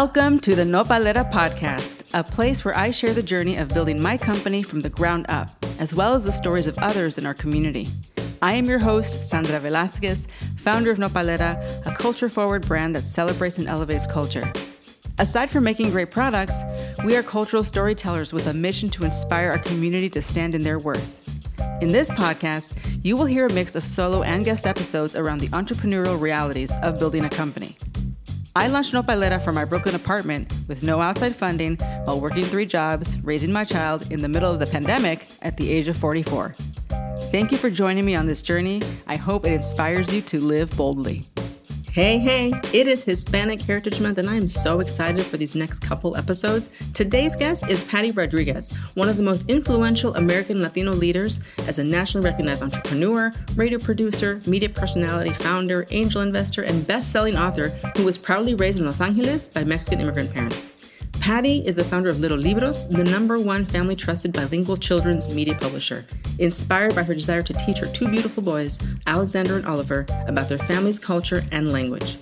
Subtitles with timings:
[0.00, 4.18] Welcome to the Nopalera podcast, a place where I share the journey of building my
[4.18, 5.48] company from the ground up,
[5.78, 7.88] as well as the stories of others in our community.
[8.42, 10.28] I am your host, Sandra Velasquez,
[10.58, 14.52] founder of Nopalera, a culture forward brand that celebrates and elevates culture.
[15.16, 16.60] Aside from making great products,
[17.02, 20.78] we are cultural storytellers with a mission to inspire our community to stand in their
[20.78, 21.22] worth.
[21.80, 25.48] In this podcast, you will hear a mix of solo and guest episodes around the
[25.48, 27.78] entrepreneurial realities of building a company.
[28.56, 33.18] I launched Nopalera from my Brooklyn apartment with no outside funding while working three jobs,
[33.20, 36.54] raising my child in the middle of the pandemic at the age of 44.
[37.30, 38.80] Thank you for joining me on this journey.
[39.06, 41.26] I hope it inspires you to live boldly.
[41.96, 45.78] Hey, hey, it is Hispanic Heritage Month, and I am so excited for these next
[45.78, 46.68] couple episodes.
[46.92, 51.84] Today's guest is Patty Rodriguez, one of the most influential American Latino leaders as a
[51.84, 58.04] nationally recognized entrepreneur, radio producer, media personality, founder, angel investor, and best selling author who
[58.04, 60.75] was proudly raised in Los Angeles by Mexican immigrant parents.
[61.26, 65.56] Patty is the founder of Little Libros, the number one family trusted bilingual children's media
[65.56, 66.06] publisher,
[66.38, 70.56] inspired by her desire to teach her two beautiful boys, Alexander and Oliver, about their
[70.56, 72.18] family's culture and language.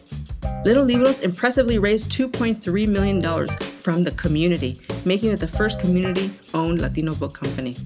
[0.65, 3.47] Little Libros impressively raised $2.3 million
[3.83, 7.77] from the community, making it the first community owned Latino book company.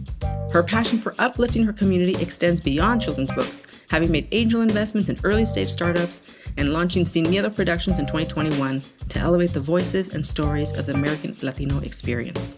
[0.52, 5.20] Her passion for uplifting her community extends beyond children's books, having made angel investments in
[5.22, 10.24] early stage startups and launching Sin Miedo Productions in 2021 to elevate the voices and
[10.24, 12.56] stories of the American Latino experience.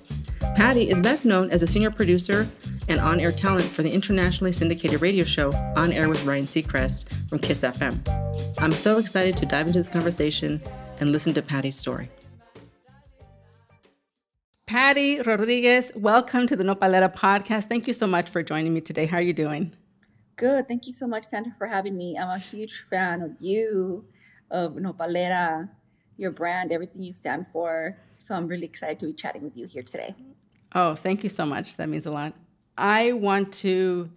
[0.55, 2.47] Patty is best known as a senior producer
[2.89, 7.13] and on air talent for the internationally syndicated radio show On Air with Ryan Seacrest
[7.29, 8.57] from KIIS FM.
[8.59, 10.61] I'm so excited to dive into this conversation
[11.01, 12.11] and listen to Patty's story.
[14.71, 17.65] Patty Rodriguez, welcome to the Nopalera podcast.
[17.65, 19.05] Thank you so much for joining me today.
[19.05, 19.75] How are you doing?
[20.37, 20.69] Good.
[20.69, 22.17] Thank you so much, Sandra, for having me.
[22.17, 24.05] I'm a huge fan of you,
[24.53, 25.69] of Nopalera,
[26.19, 27.99] your brand, everything you stand for.
[28.21, 30.15] So I'm really excited to be chatting with you here today.
[30.73, 31.77] Oh, thank you so much.
[31.77, 32.35] That means a lot.
[32.79, 34.09] I want to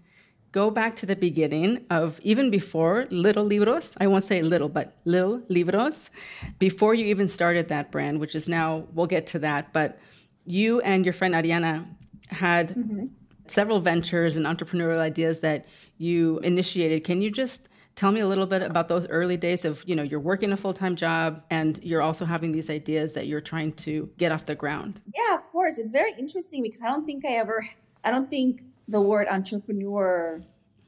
[0.51, 3.97] go back to the beginning of even before Little Libros.
[3.99, 6.11] I won't say little, but Lil' Libros,
[6.59, 9.73] before you even started that brand, which is now, we'll get to that.
[9.73, 9.97] But
[10.45, 11.85] you and your friend Ariana
[12.29, 13.05] had mm-hmm.
[13.47, 15.65] several ventures and entrepreneurial ideas that
[15.97, 17.03] you initiated.
[17.03, 20.03] Can you just tell me a little bit about those early days of, you know,
[20.03, 24.09] you're working a full-time job and you're also having these ideas that you're trying to
[24.17, 25.01] get off the ground?
[25.15, 25.77] Yeah, of course.
[25.77, 27.63] It's very interesting because I don't think I ever
[28.03, 30.41] I don't think the word entrepreneur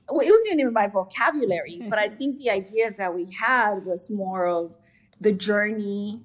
[0.10, 3.86] well, it wasn't even in my vocabulary, but I think the ideas that we had
[3.86, 4.76] was more of
[5.20, 6.22] the journey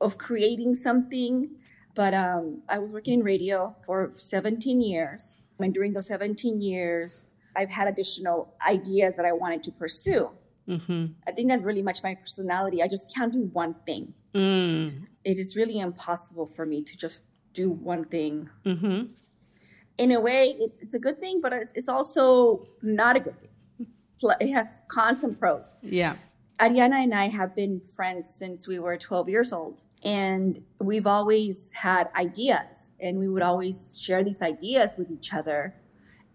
[0.00, 1.48] of creating something
[1.94, 5.38] but um, I was working in radio for 17 years.
[5.58, 10.30] And during those 17 years, I've had additional ideas that I wanted to pursue.
[10.68, 11.06] Mm-hmm.
[11.26, 12.82] I think that's really much my personality.
[12.82, 14.14] I just can't do one thing.
[14.34, 15.06] Mm.
[15.24, 17.22] It is really impossible for me to just
[17.52, 18.48] do one thing.
[18.64, 19.12] Mm-hmm.
[19.98, 23.38] In a way, it's, it's a good thing, but it's, it's also not a good
[23.40, 23.48] thing.
[24.40, 25.76] It has cons and pros.
[25.82, 26.14] Yeah.
[26.58, 29.80] Ariana and I have been friends since we were 12 years old.
[30.04, 35.74] And we've always had ideas, and we would always share these ideas with each other.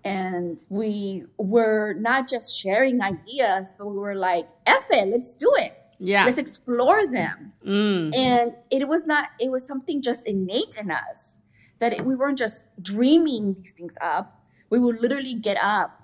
[0.06, 5.52] And we were not just sharing ideas, but we were like, F it, let's do
[5.58, 5.74] it.
[6.00, 6.26] Yeah.
[6.26, 7.52] Let's explore them.
[7.66, 8.16] Mm.
[8.16, 11.40] And it was not, it was something just innate in us
[11.80, 14.40] that it, we weren't just dreaming these things up.
[14.70, 16.04] We would literally get up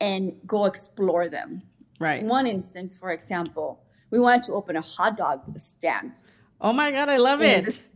[0.00, 1.62] and go explore them.
[1.98, 2.22] Right.
[2.22, 3.80] One instance, for example,
[4.10, 6.12] we wanted to open a hot dog stand.
[6.60, 7.88] Oh my God, I love and, it.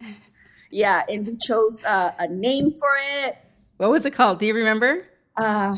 [0.70, 2.88] Yeah, and we chose uh, a name for
[3.22, 3.36] it.
[3.76, 4.38] What was it called?
[4.38, 5.06] Do you remember?
[5.36, 5.76] Uh,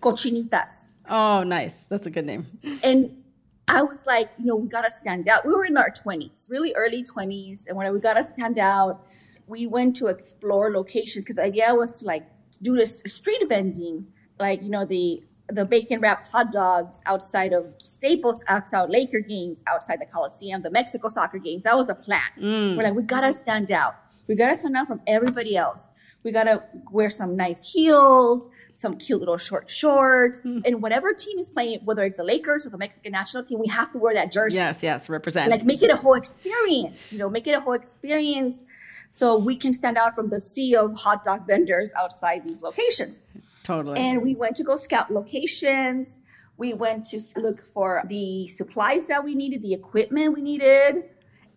[0.00, 0.86] Cochinitas.
[1.08, 1.84] Oh, nice.
[1.84, 2.46] That's a good name.
[2.82, 3.22] And
[3.68, 5.46] I was like, you know, we got to stand out.
[5.46, 7.66] We were in our 20s, really early 20s.
[7.68, 9.06] And when we got to stand out,
[9.46, 12.26] we went to explore locations because the idea was to like
[12.62, 14.06] do this street vending,
[14.38, 19.62] like, you know, the the bacon wrapped hot dogs outside of Staples, outside Laker games,
[19.66, 21.64] outside the Coliseum, the Mexico soccer games.
[21.64, 22.20] That was a plan.
[22.38, 22.76] Mm.
[22.76, 23.94] We're like, we gotta stand out.
[24.26, 25.88] We gotta stand out from everybody else.
[26.22, 30.62] We gotta wear some nice heels, some cute little short shorts, mm.
[30.66, 33.68] and whatever team is playing, whether it's the Lakers or the Mexican national team, we
[33.68, 34.56] have to wear that jersey.
[34.56, 35.50] Yes, yes, represent.
[35.50, 37.12] Like make it a whole experience.
[37.12, 38.62] You know, make it a whole experience,
[39.10, 43.16] so we can stand out from the sea of hot dog vendors outside these locations.
[43.64, 43.98] Totally.
[43.98, 46.20] And we went to go scout locations.
[46.56, 51.04] We went to look for the supplies that we needed, the equipment we needed.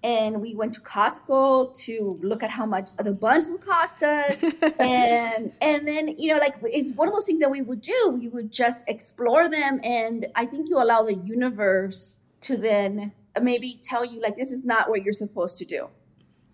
[0.04, 4.42] And we went to Costco to look at how much the buns would cost us.
[4.80, 8.18] and and then, you know, like it's one of those things that we would do.
[8.18, 9.80] We would just explore them.
[9.84, 13.12] And I think you allow the universe to then
[13.42, 15.90] maybe tell you like this is not what you're supposed to do.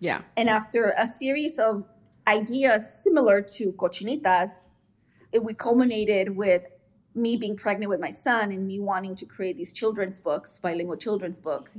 [0.00, 0.22] Yeah.
[0.36, 1.84] And after a series of
[2.26, 4.64] ideas similar to Cochinitas,
[5.34, 6.64] it, we culminated with
[7.14, 10.96] me being pregnant with my son and me wanting to create these children's books, bilingual
[10.96, 11.76] children's books.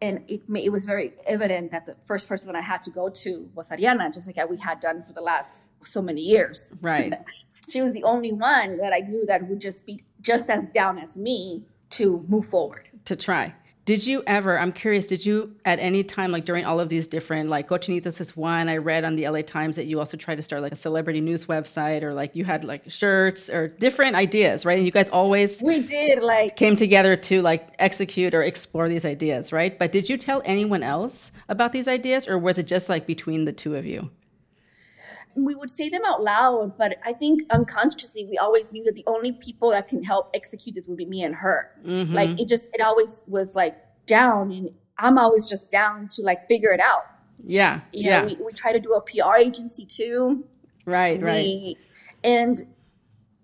[0.00, 3.08] And it, it was very evident that the first person that I had to go
[3.08, 6.72] to was Ariana, just like we had done for the last so many years.
[6.80, 7.12] Right.
[7.68, 10.98] she was the only one that I knew that would just be just as down
[10.98, 12.88] as me to move forward.
[13.04, 13.54] To try.
[13.84, 17.08] Did you ever, I'm curious, did you at any time, like during all of these
[17.08, 20.36] different, like Cochinitas is one, I read on the LA Times that you also tried
[20.36, 24.14] to start like a celebrity news website or like you had like shirts or different
[24.14, 24.76] ideas, right?
[24.76, 29.04] And you guys always We did like came together to like execute or explore these
[29.04, 29.76] ideas, right?
[29.76, 33.46] But did you tell anyone else about these ideas or was it just like between
[33.46, 34.10] the two of you?
[35.34, 39.04] We would say them out loud, but I think unconsciously we always knew that the
[39.06, 41.70] only people that can help execute this would be me and her.
[41.84, 42.12] Mhm.
[42.12, 43.76] Like it just, it always was like
[44.06, 47.04] down, and I'm always just down to like figure it out.
[47.44, 47.80] yeah.
[47.92, 48.24] You know, yeah.
[48.24, 50.44] we, we try to do a PR agency too.
[50.86, 51.74] right, right.
[52.24, 52.62] And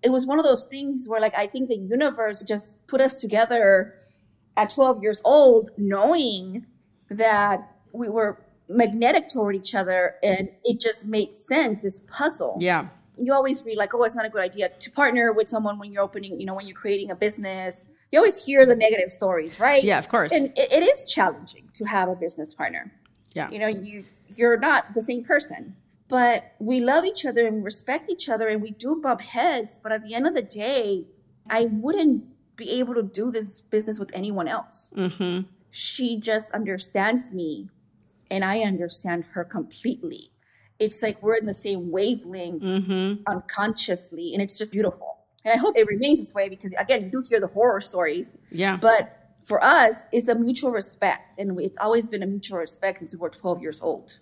[0.01, 3.19] it was one of those things where like I think the universe just put us
[3.19, 3.95] together
[4.55, 6.65] at 12 years old, knowing
[7.09, 8.39] that we were
[8.69, 11.81] magnetic toward each other and it just made sense.
[11.83, 12.57] This puzzle.
[12.59, 12.87] yeah.
[13.17, 15.91] You always read like, oh, it's not a good idea to partner with someone when
[15.91, 17.83] you're opening, you know, when you're creating a business.
[18.13, 19.83] You always hear the negative stories, right?
[19.83, 20.31] Yeah, of course.
[20.31, 22.93] And it, it is challenging to have a business partner
[23.33, 23.49] yeah.
[23.51, 24.03] you know you
[24.35, 25.75] you're not the same person
[26.07, 29.91] but we love each other and respect each other and we do bump heads but
[29.91, 31.05] at the end of the day
[31.51, 32.23] i wouldn't
[32.55, 35.45] be able to do this business with anyone else Mhm.
[35.69, 37.69] she just understands me
[38.31, 40.31] and i understand her completely
[40.79, 43.19] it's like we're in the same wavelength Mhm.
[43.27, 47.09] unconsciously and it's just beautiful and i hope it remains this way because again you
[47.09, 48.77] do hear the horror stories Yeah.
[48.77, 49.15] but
[49.45, 53.19] for us, it's a mutual respect, and it's always been a mutual respect since we
[53.19, 54.19] were 12 years old.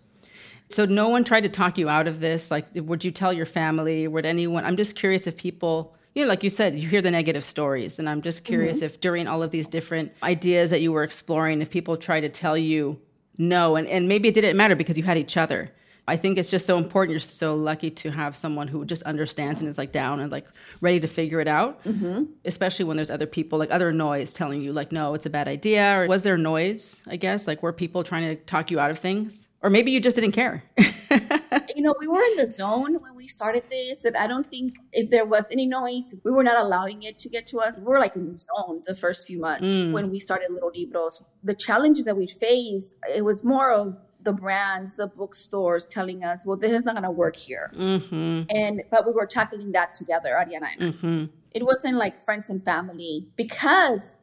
[0.70, 2.50] So no one tried to talk you out of this.
[2.50, 4.08] Like, would you tell your family?
[4.08, 4.64] Would anyone?
[4.64, 8.00] I'm just curious if people, you know, like you said, you hear the negative stories,
[8.00, 11.62] and I'm just curious if during all of these different ideas that you were exploring,
[11.62, 12.98] if people try to tell you
[13.38, 15.72] no, and and maybe it didn't matter because you had each other.
[16.10, 17.12] I think it's just so important.
[17.12, 20.48] You're so lucky to have someone who just understands and is like down and like
[20.80, 21.84] ready to figure it out.
[21.84, 22.24] Mm-hmm.
[22.46, 25.50] Especially when there's other people, like other noise telling you, like, no, it's a bad
[25.50, 26.00] idea.
[26.00, 27.04] Or was there noise?
[27.08, 30.00] I guess like were people trying to talk you out of things, or maybe you
[30.00, 30.64] just didn't care.
[31.76, 34.78] You know, we were in the zone when we started this, and I don't think
[34.94, 37.78] if there was any noise, we were not allowing it to get to us.
[37.78, 41.22] We were like in the zone the first few months when we started Little Libros.
[41.44, 46.46] The challenges that we faced, it was more of the brands, the bookstores telling us,
[46.46, 47.72] well, this is not going to work here.
[47.76, 48.44] mm-hmm.
[48.50, 50.76] And, but we were tackling that together, Ariana and I.
[50.92, 51.26] Mm-hmm.
[51.52, 54.18] it wasn't like friends and family because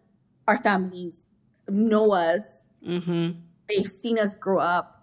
[0.49, 1.27] our families
[1.69, 3.31] know us Mm-hmm.
[3.67, 4.94] they've seen us grow up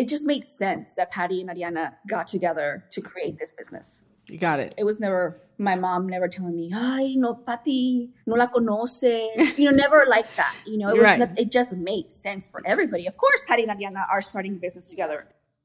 [0.00, 3.86] it just made sense that patty and ariana got together to create this business
[4.32, 4.70] You got it.
[4.80, 5.22] it was never
[5.68, 7.84] my mom never telling me ay no patty
[8.28, 11.38] no la conoces you know never like that you know it was Right.
[11.42, 15.18] it just made sense for everybody of course patty and ariana are starting business together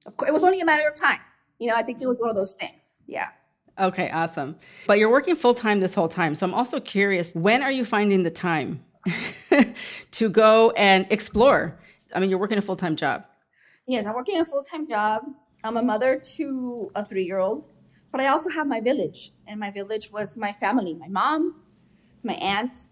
[0.09, 1.21] of course it was only a matter of time
[1.61, 2.81] you know i think it was one of those things
[3.17, 3.29] yeah
[3.77, 4.55] Okay, awesome.
[4.87, 6.33] But you're working full time this whole time.
[6.37, 8.69] So I'm also curious when are you finding the time
[10.11, 11.77] to go and explore?
[12.13, 13.25] I mean, you're working a full time job.
[13.87, 15.23] Yes, I'm working a full time job.
[15.63, 17.67] I'm a mother to a three year old,
[18.11, 21.61] but I also have my village, and my village was my family my mom,
[22.23, 22.87] my aunt,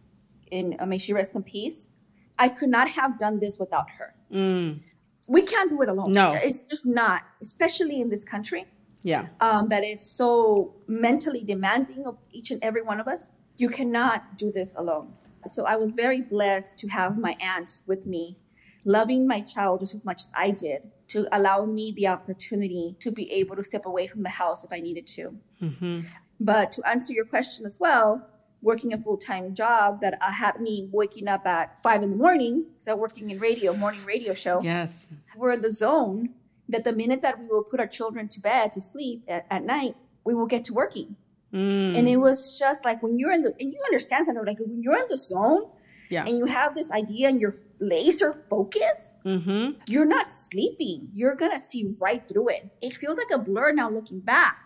[0.51, 1.91] and uh, may she rest in peace.
[2.39, 4.15] I could not have done this without her.
[4.31, 4.81] Mm,
[5.27, 6.11] We can't do it alone.
[6.13, 6.31] No.
[6.33, 8.65] It's just not, especially in this country
[9.03, 9.27] yeah.
[9.41, 13.33] um, that is so mentally demanding of each and every one of us.
[13.57, 15.13] You cannot do this alone.
[15.45, 18.37] So I was very blessed to have my aunt with me,
[18.85, 23.11] loving my child just as much as I did, to allow me the opportunity to
[23.11, 25.35] be able to step away from the house if I needed to.
[25.59, 26.01] hmm
[26.39, 28.27] But to answer your question as well,
[28.61, 32.15] working a full time job that uh, had me waking up at five in the
[32.15, 35.09] morning, because I'm working in radio, morning radio show Yes.
[35.37, 36.29] we're in the zone
[36.69, 39.63] that the minute that we will put our children to bed to sleep at, at
[39.63, 41.15] night, we will get to working.
[41.53, 44.59] Mm, And it was just like when you're in the, and you understand that, like
[44.59, 45.63] when you're in the zone
[46.09, 46.25] yeah.
[46.25, 51.09] and you have this idea and you're laser focused, hmm you're not sleeping.
[51.13, 52.69] You're going to see right through it.
[52.81, 54.57] It feels like a blur now looking back.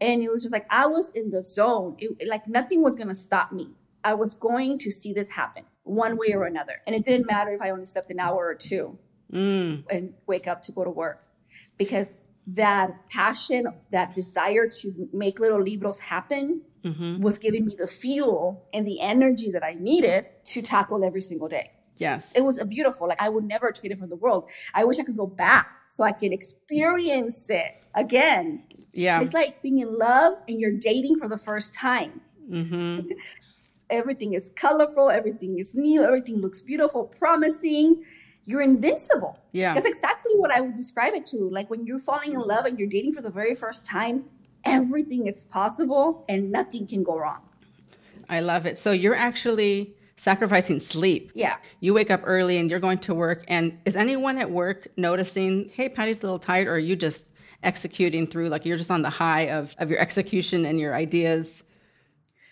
[0.00, 1.96] And it was just like I was in the zone.
[1.98, 3.70] It, like nothing was going to stop me.
[4.04, 6.74] I was going to see this happen one way or another.
[6.86, 8.98] And it didn't matter if I only slept an hour or two
[9.32, 11.24] Mm, and wake up to go to work
[11.78, 12.16] because
[12.46, 16.62] that passion, that desire to make little libros happen
[16.92, 21.22] hmm was giving me the fuel and the energy that I needed to tackle every
[21.22, 21.72] single day.
[21.96, 22.36] Yes.
[22.36, 23.08] It was a beautiful.
[23.08, 24.48] Like I would never trade it for the world.
[24.74, 28.64] I wish I could go back so I can experience it again.
[28.92, 29.20] Yeah.
[29.20, 32.20] It's like being in love and you're dating for the first time.
[32.50, 33.08] Mm-hmm.
[33.90, 38.04] everything is colorful, everything is new, everything looks beautiful, promising.
[38.44, 39.38] You're invincible.
[39.52, 39.74] Yeah.
[39.74, 41.48] That's exactly what I would describe it to.
[41.50, 44.24] Like when you're falling in love and you're dating for the very first time,
[44.66, 47.40] everything is possible and nothing can go wrong.
[48.28, 48.78] I love it.
[48.78, 51.30] So you're actually sacrificing sleep.
[51.34, 51.56] Yeah.
[51.80, 53.44] You wake up early and you're going to work.
[53.48, 57.32] And is anyone at work noticing, hey, Patty's a little tired, or are you just
[57.62, 61.62] executing through, like you're just on the high of, of your execution and your ideas?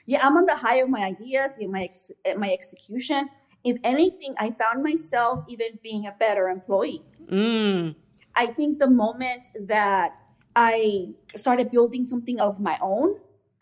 [0.06, 3.30] Yeah, I'm on the high of my ideas and my ex- my execution.
[3.64, 7.02] If anything, I found myself even being a better employee.
[7.26, 7.94] Mm.
[8.36, 10.18] I think the moment that
[10.56, 13.16] I started building something of my own,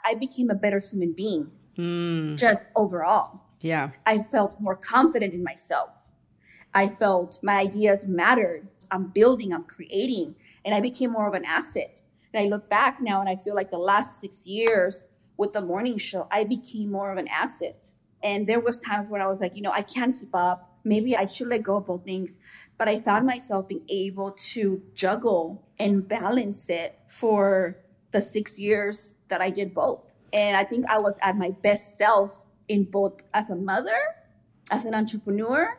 [0.05, 1.51] I became a better human being.
[1.79, 2.37] Mm.
[2.37, 3.91] Just overall, Yeah.
[4.05, 5.89] I felt more confident in myself.
[6.75, 8.69] I felt my ideas mattered.
[8.91, 10.35] I'm building, I'm creating,
[10.65, 12.03] and I became more of an asset.
[12.33, 15.07] And I look back now and I feel like the last six years
[15.37, 17.91] with the morning show, I became more of an asset.
[18.23, 20.72] And there was times when I was like, you know, I can't keep up.
[20.85, 22.39] Maybe I should let go of both things.
[22.79, 27.77] But I found myself being able to juggle and balance it for
[28.11, 30.01] the six years that I did both.
[30.33, 33.97] And I think I was at my best self in both as a mother,
[34.71, 35.79] as an entrepreneur,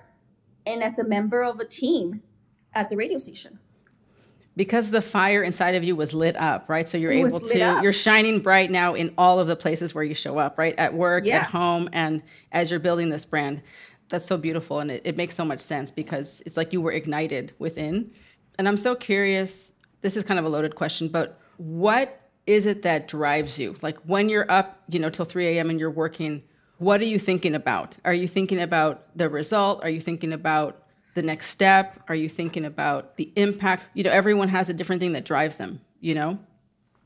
[0.65, 2.21] and as a member of a team
[2.73, 3.59] at the radio station.
[4.55, 6.87] Because the fire inside of you was lit up, right?
[6.87, 7.83] So you're It able to, up.
[7.83, 10.75] you're shining bright now in all of the places where you show up, right?
[10.77, 11.37] At work, Yeah.
[11.37, 13.63] at home, and as you're building this brand.
[14.09, 14.79] That's so beautiful.
[14.79, 18.11] And it, it makes so much sense because it's like you were ignited within.
[18.57, 22.81] And I'm so curious this is kind of a loaded question, but what is it
[22.83, 23.75] that drives you?
[23.81, 25.69] Like when you're up, you know, till 3 a.m.
[25.69, 26.43] and you're working,
[26.77, 27.97] what are you thinking about?
[28.03, 29.83] Are you thinking about the result?
[29.83, 30.83] Are you thinking about
[31.13, 32.03] the next step?
[32.09, 33.85] Are you thinking about the impact?
[33.93, 36.37] You know, everyone has a different thing that drives them, you know?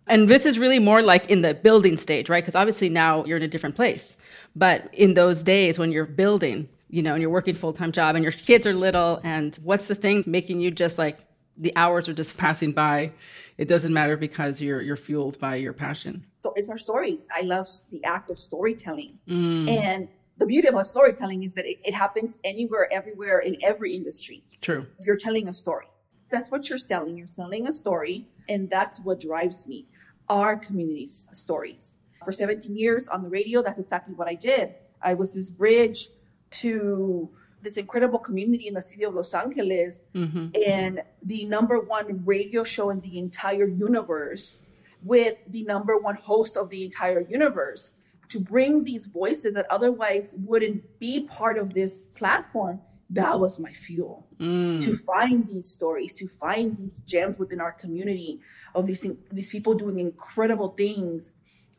[0.07, 2.41] And this is really more like in the building stage, right?
[2.41, 4.17] Because obviously now you're in a different place.
[4.55, 8.15] But in those days when you're building, you know, and you're working full time job
[8.15, 11.20] and your kids are little, and what's the thing making you just like
[11.58, 13.12] the hours are just passing by?
[13.58, 16.25] It doesn't matter because you're you're fueled by your passion.
[16.39, 17.20] So it's our stories.
[17.36, 19.17] I love the act of storytelling.
[19.27, 19.70] Mm.
[19.70, 24.44] And the beauty about storytelling is that it, it happens anywhere, everywhere, in every industry.
[24.62, 24.86] True.
[25.01, 25.88] You're telling a story.
[26.29, 27.17] That's what you're selling.
[27.17, 29.88] You're selling a story, and that's what drives me.
[30.29, 31.96] Our community's stories.
[32.24, 34.75] For 17 years on the radio, that's exactly what I did.
[35.01, 36.10] I was this bridge
[36.51, 37.29] to
[37.61, 42.63] this incredible community in the city of Los Angeles hmm and the number one radio
[42.63, 44.61] show in the entire universe
[45.03, 47.93] with the number one host of the entire universe
[48.29, 53.73] to bring these voices that otherwise wouldn't be part of this platform that was my
[53.73, 54.79] fuel Mm.
[54.83, 58.39] to find these stories to find these gems within our community
[58.75, 61.33] of these these people doing incredible things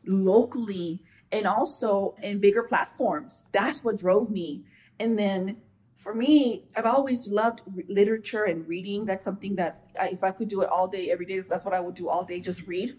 [0.05, 3.43] locally and also in bigger platforms.
[3.51, 4.63] That's what drove me.
[4.99, 5.57] And then
[5.99, 9.05] for me i've always loved re- literature and reading.
[9.05, 11.73] That's something that I, if i could do it all day every day that's what
[11.73, 12.97] i would do all day just read.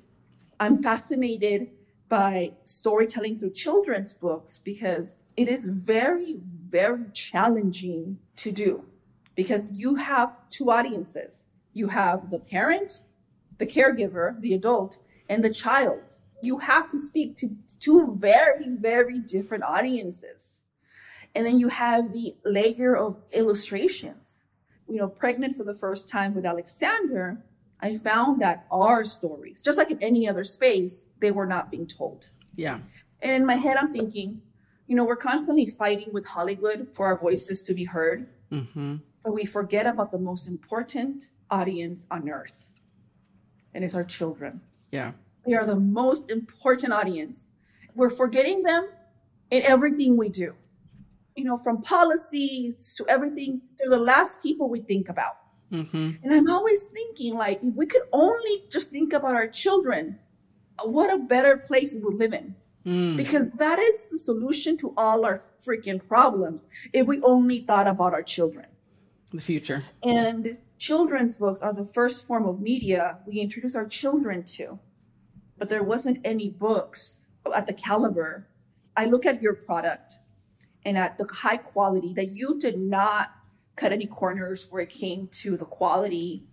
[0.60, 1.70] I'm fascinated
[2.08, 6.37] by storytelling through children's books because it is very
[6.68, 8.84] very challenging to do
[9.34, 11.44] because you have two audiences.
[11.72, 13.02] You have the parent
[13.58, 16.16] the caregiver the adult and the child.
[16.42, 20.60] You have to speak to two very very different audiences
[21.34, 24.42] and then you have the layer of illustrations
[24.88, 27.42] you know pregnant for the first time with alexander
[27.80, 31.87] i found that our stories just like in any other space they were not being
[31.87, 32.78] told Yeah.
[33.22, 34.40] and in my head i'm thinking
[34.87, 39.32] you know we're constantly fighting with hollywood for our voices to be heard hmm but
[39.34, 42.58] we forget about the most important audience on earth
[43.75, 44.60] and it's our children
[44.92, 45.12] Yeah.
[45.46, 47.46] they are the most important audience.
[47.94, 48.88] We're forgetting them
[49.50, 50.54] in everything we do.
[51.37, 55.35] You know, from policies to everything, they're the last people we think about.
[55.70, 60.18] hmm And I'm always thinking, like, if we could only just think about our children,
[60.85, 62.54] what a better place we would live in.
[62.87, 63.16] Mm.
[63.16, 68.14] Because that is the solution to all our freaking problems if we only thought about
[68.14, 68.66] our children.
[69.32, 69.85] The future.
[70.02, 74.78] And children's books are the first form of media we introduce our children to.
[75.59, 77.20] But there wasn't any books
[77.54, 78.47] at the caliber.
[78.97, 80.18] I look at your product
[80.85, 83.32] and at the high quality that you did not
[83.76, 86.44] cut any corners where it came to the quality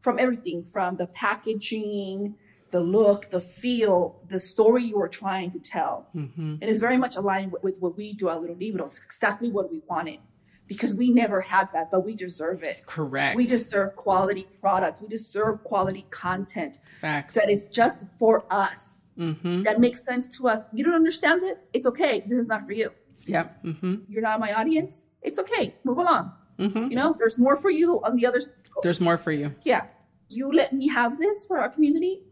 [0.00, 2.34] from everything from the packaging,
[2.70, 6.08] the look, the feel, the story you were trying to tell.
[6.12, 9.50] hmm It is very much aligned with, with what we do at Little Libros, exactly
[9.50, 10.18] what we wanted.
[10.66, 12.82] because we never had that, but we deserve it.
[12.86, 13.36] Correct.
[13.36, 15.00] We deserve quality products.
[15.02, 17.34] We deserve quality content facts.
[17.34, 19.62] that is just for us, mm-hmm.
[19.62, 20.64] that makes sense to us.
[20.72, 21.62] You don't understand this?
[21.72, 22.20] It's okay.
[22.26, 22.90] This is not for you.
[23.24, 23.48] Yeah.
[23.64, 23.94] Mm-hmm.
[24.08, 25.06] You're not my audience.
[25.22, 25.74] It's okay.
[25.84, 26.32] Move along.
[26.58, 26.90] Mm-hmm.
[26.90, 28.40] You know, there's more for you on the other.
[28.82, 29.54] There's more for you.
[29.62, 29.86] Yeah,
[30.28, 32.22] you let me have this for our community,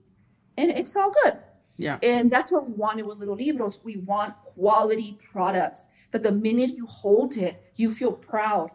[0.56, 1.38] and it's all good.
[1.76, 1.98] Yeah.
[2.02, 3.80] And that's what we wanted with Little Libros.
[3.82, 5.88] We want quality products.
[6.10, 8.70] But the minute you hold it, you feel proud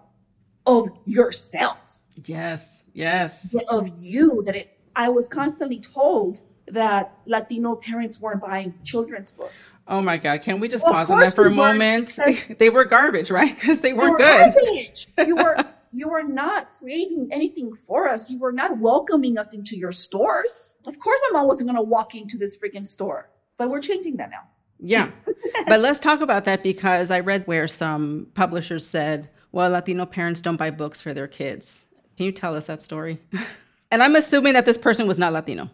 [0.65, 2.83] of yourself, Yes.
[2.93, 3.55] Yes.
[3.69, 4.43] of you.
[4.45, 4.79] That it.
[4.95, 9.71] I was constantly told that Latino parents weren't buying children's books.
[9.87, 10.41] Oh my God.
[10.41, 12.19] Can we just Well, pause on that for a moment?
[12.57, 13.55] they were garbage, right?
[13.55, 15.27] Because they weren't were good.
[15.27, 15.57] You were
[15.93, 18.29] you were not creating anything for us.
[18.29, 20.75] You were not welcoming us into your stores.
[20.85, 23.29] Of course, my mom wasn't going to walk into this freaking store.
[23.57, 24.43] But we're changing that now.
[24.79, 25.09] Yeah.
[25.67, 30.41] but let's talk about that because I read where some publishers said, well, Latino parents
[30.41, 31.85] don't buy books for their kids.
[32.17, 33.19] Can you tell us that story?
[33.89, 35.71] and I'm assuming that this person was not Latino.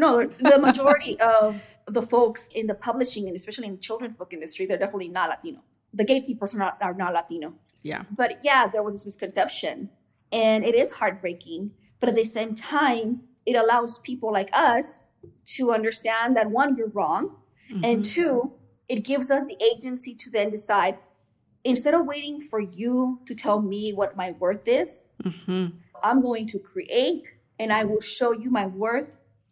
[0.00, 4.32] No, the majority of the folks in the publishing and especially in the children's book
[4.32, 5.60] industry, they're definitely not Latino.
[5.92, 7.48] The gatekeepers are not, are not Latino.
[7.82, 8.02] Yeah.
[8.20, 9.90] But yeah, there was this misconception,
[10.32, 11.62] and it is heartbreaking.
[11.98, 15.00] But at the same time, it allows people like us
[15.56, 17.36] to understand that one, you're wrong,
[17.88, 18.10] and Mhm.
[18.14, 18.52] two,
[18.88, 20.96] it gives us the agency to then decide
[21.64, 25.72] instead of waiting for you to tell me what my worth is, Mhm.
[26.02, 27.24] I'm going to create
[27.58, 29.10] and I will show you my worth,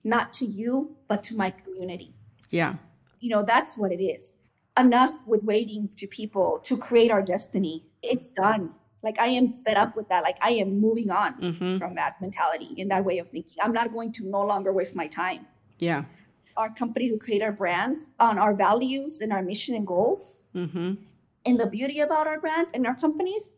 [0.09, 2.15] not to you, but to my community.
[2.51, 2.75] Yeah.
[3.21, 4.35] You know, that's what it is.
[4.79, 7.85] Enough with waiting to people to create our destiny.
[8.03, 8.75] It's done.
[9.03, 10.23] Like I am fed up with that.
[10.23, 13.57] Like I am moving on hmm from that mentality and that way of thinking.
[13.63, 15.47] I'm not going to no longer waste my time.
[15.79, 16.05] Yeah.
[16.57, 20.39] Our companies will create our brands on our values and our mission and goals.
[20.53, 20.95] hmm
[21.47, 23.53] And the beauty about our brands and our companies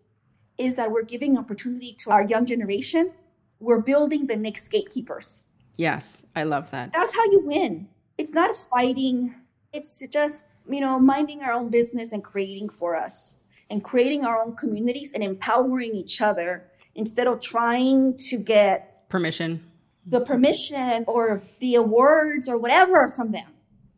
[0.58, 3.12] is that we're giving opportunity to our young generation.
[3.60, 5.44] We're building the next gatekeepers.
[5.76, 6.26] Yes.
[6.36, 6.92] I love that.
[6.92, 7.88] That's how you win.
[8.18, 9.34] It's not fighting,
[9.72, 13.34] it's just, you know, minding our own business and creating for us
[13.70, 19.64] and creating our own communities and empowering each other instead of trying to get Permission.
[20.06, 23.46] the permission or the awards or whatever from them.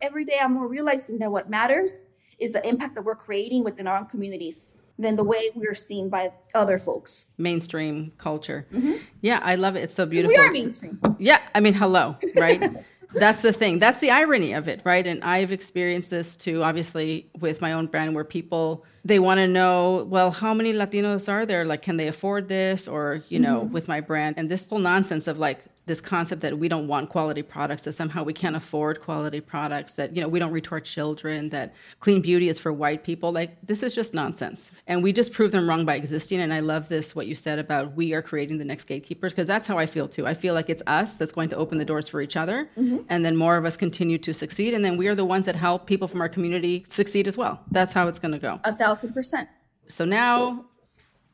[0.00, 2.00] Every day I'm more realizing that what matters
[2.38, 6.08] is the impact that we're creating within our own communities than the way we're seen
[6.08, 7.26] by other folks.
[7.38, 8.66] Mainstream culture.
[8.72, 8.98] Mhm.
[9.20, 9.40] Yeah.
[9.42, 9.80] I love it.
[9.82, 10.36] It's so beautiful.
[10.36, 11.00] We are mainstream.
[11.18, 12.72] Yeah, I mean, hello, right?
[13.14, 13.78] That's the thing.
[13.78, 15.06] That's the irony of it, right?
[15.06, 19.48] And I've experienced this too, obviously, with my own brand, where people they want to
[19.48, 21.64] know, well, how many Latinos are there?
[21.64, 22.86] Like, can they afford this?
[22.88, 26.58] Or you know, with my brand, and this whole nonsense of like this concept that
[26.58, 30.28] we don't want quality products, that somehow we can't afford quality products, that you know
[30.28, 33.32] we don't our children, that clean beauty is for white people.
[33.32, 36.40] Like, this is just nonsense, and we just prove them wrong by existing.
[36.40, 39.46] And I love this what you said about we are creating the next gatekeepers because
[39.46, 40.26] that's how I feel too.
[40.26, 42.98] I feel like it's us that's going to open the doors for each other, mm-hmm.
[43.08, 45.56] and then more of us continue to succeed, and then we are the ones that
[45.56, 47.60] help people from our community succeed as well.
[47.70, 48.60] That's how it's going to go.
[48.64, 49.48] A thousand percent.
[49.88, 50.64] So now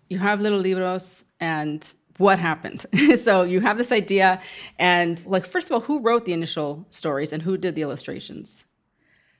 [0.09, 2.87] you have little libros and what happened?
[3.17, 4.41] so you have this idea
[4.79, 8.65] and like first of all, who wrote the initial stories and who did the illustrations?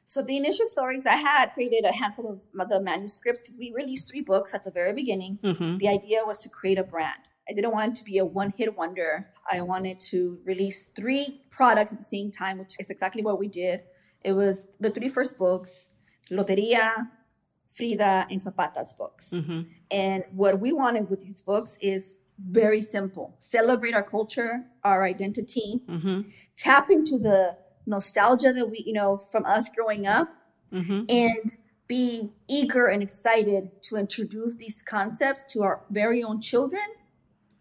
[0.07, 4.09] So the initial stories I had created a handful of the manuscripts because we released
[4.09, 5.39] three books at the very beginning.
[5.43, 5.77] Mm-hmm.
[5.79, 7.21] The idea was to create a brand.
[7.47, 9.29] I didn't want it to be a one-hit wonder.
[9.51, 13.49] I wanted to release three products at the same time, which is exactly what we
[13.49, 13.83] did.
[14.23, 15.89] It was the three first books,
[16.31, 17.09] Loteria,
[17.71, 19.35] Frida, and Zapata's books.
[19.35, 19.63] Mm-hmm.
[19.91, 22.15] And what we wanted with these books is
[22.51, 23.35] very simple.
[23.39, 26.21] Celebrate our culture, our identity, Mm-hmm.
[26.57, 30.29] tap into the nostalgia that we, you know, from us growing up
[30.73, 31.05] Mm-hmm.
[31.09, 36.83] and be eager and excited to introduce these concepts to our very own children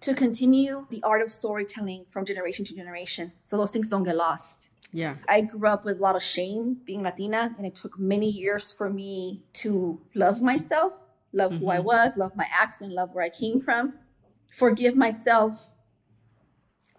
[0.02, 4.18] to continue the art of storytelling from generation to generation so those things don't get
[4.18, 4.68] lost.
[4.92, 5.16] Yeah.
[5.30, 8.74] I grew up with a lot of shame being Latina, and it took many years
[8.74, 10.92] for me to love myself,
[11.32, 11.84] love who I Mhm.
[11.86, 13.94] was, love my accent, love where I came from,
[14.50, 15.70] forgive myself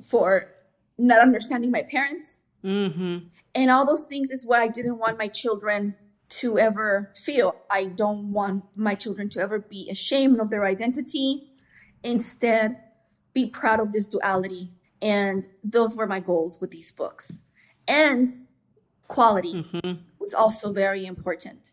[0.05, 0.55] for
[0.99, 2.39] not understanding my parents.
[2.65, 3.19] Mm-hmm.
[3.55, 5.95] And all those things is what I didn't want my children
[6.31, 7.57] to ever feel.
[7.71, 11.51] I don't want my children to ever be ashamed of their identity.
[12.03, 12.77] Instead,
[13.33, 14.71] be proud of this duality.
[15.01, 17.41] And those were my goals with these books.
[17.87, 18.31] And
[19.07, 20.03] quality Mm-hmm.
[20.19, 21.73] was also very important.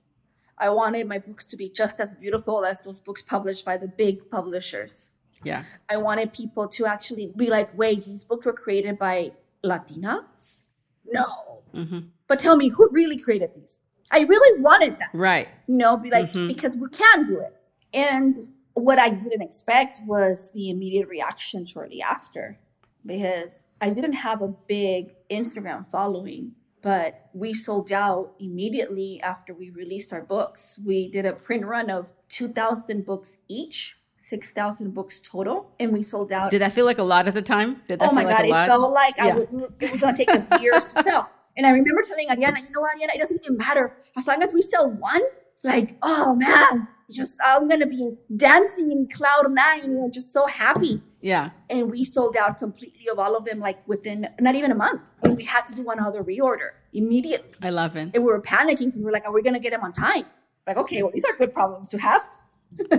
[0.57, 3.89] I wanted my books to be just as beautiful as those books published by the
[3.89, 5.09] big publishers.
[5.43, 5.63] Yeah.
[5.89, 9.31] I wanted people to actually be like, wait, these books were created by
[9.63, 10.59] Latinas?
[11.05, 11.63] No.
[11.73, 11.99] Mm-hmm.
[12.27, 13.79] But tell me, who really created these?
[14.11, 15.47] I really wanted that, Right.
[15.67, 16.47] you know, be like, Mhm.
[16.47, 17.55] because we can do it.
[17.93, 18.35] And
[18.73, 22.57] what I didn't expect was the immediate reaction shortly after
[23.05, 29.69] because I didn't have a big Instagram following, but we sold out immediately after we
[29.69, 30.79] released our books.
[30.85, 33.97] We did a print run of 2,000 books each.
[34.29, 36.51] 6,000 books total, and we sold out.
[36.51, 37.81] Did that feel like a lot at the time?
[37.87, 38.67] Did that oh my like God, a it lot?
[38.67, 39.35] felt like I Yeah.
[39.35, 41.29] would, it was going to take us years to sell.
[41.57, 43.95] And I remember telling Ariana, you know what, Ariana, it doesn't even matter.
[44.17, 45.21] As long as we sell one,
[45.63, 50.33] like, oh man, just I'm going to be dancing in cloud nine, you know, just
[50.33, 51.01] so happy.
[51.21, 51.51] yeah.
[51.69, 55.01] And we sold out completely of all of them, like within not even a month.
[55.23, 57.51] And we had to do another reorder immediately.
[57.61, 58.09] I love it.
[58.13, 59.93] And we were panicking because we are like, are we going to get them on
[59.93, 60.25] time?
[60.67, 62.21] Like, okay, well, these are good problems to have.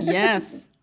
[0.01, 0.67] yes.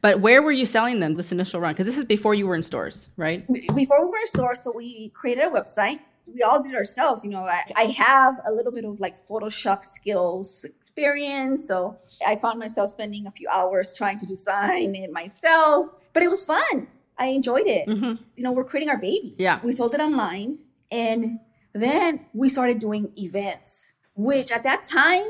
[0.00, 1.72] But where were you selling them this initial run?
[1.72, 3.46] Because this is before you were in stores, right?
[3.74, 6.00] before we were in stores, so we created a website.
[6.26, 7.24] We all did it ourselves.
[7.24, 11.66] You know, I, I have a little bit of like Photoshop skills experience.
[11.66, 16.28] So I found myself spending a few hours trying to design it myself, but it
[16.28, 16.88] was fun.
[17.18, 17.86] I enjoyed it.
[17.88, 19.34] hmm You know, we're creating our baby.
[19.38, 19.58] Yeah.
[19.64, 20.58] We sold it online
[20.90, 21.38] and
[21.72, 25.28] then we started doing events, which at that time,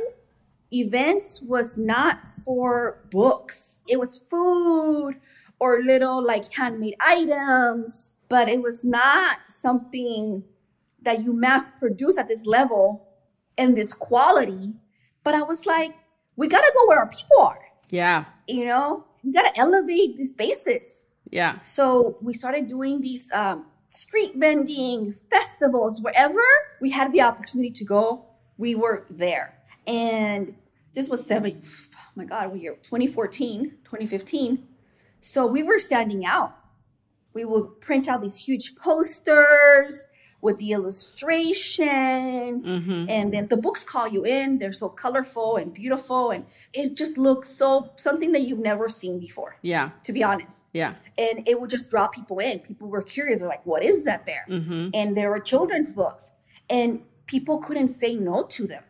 [0.73, 3.79] events was not for books.
[3.89, 5.15] It was food
[5.61, 10.43] or little like handmade items, but it was not something
[11.03, 13.07] that you mass produce at this level
[13.57, 14.75] and this quality.
[15.25, 15.95] But I was like,
[16.37, 17.59] we gotta go where our people are,
[17.91, 18.25] Yeah.
[18.47, 19.05] you know?
[19.25, 21.07] We gotta elevate these spaces.
[21.31, 21.61] Yeah.
[21.63, 26.41] So we started doing these um, street vending festivals wherever
[26.81, 28.25] we had the opportunity to go.
[28.59, 29.58] We were there,
[29.89, 30.55] and
[30.95, 31.63] this was seven.
[31.97, 34.67] Oh my God, we year 2014, 2015.
[35.21, 36.55] So we were standing out.
[37.35, 40.07] We would print out these huge posters
[40.41, 42.65] with the illustrations.
[42.67, 44.59] hmm And then the books call you in.
[44.59, 46.31] They're so colorful and beautiful.
[46.31, 49.91] And it just looks so something that you've never seen before, Yeah.
[50.05, 50.95] to be honest Yeah.
[51.19, 52.61] and it would just draw people in.
[52.61, 53.41] People were curious.
[53.41, 56.31] They're like, "What is that there?" hmm And there were children's books,
[56.71, 58.83] and people couldn't say no to them,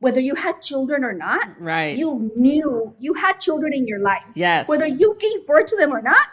[0.00, 1.46] whether you had children or not.
[1.60, 1.96] Right.
[1.96, 4.68] You knew you had children in your life, yes.
[4.68, 6.26] whether you gave birth to them or not.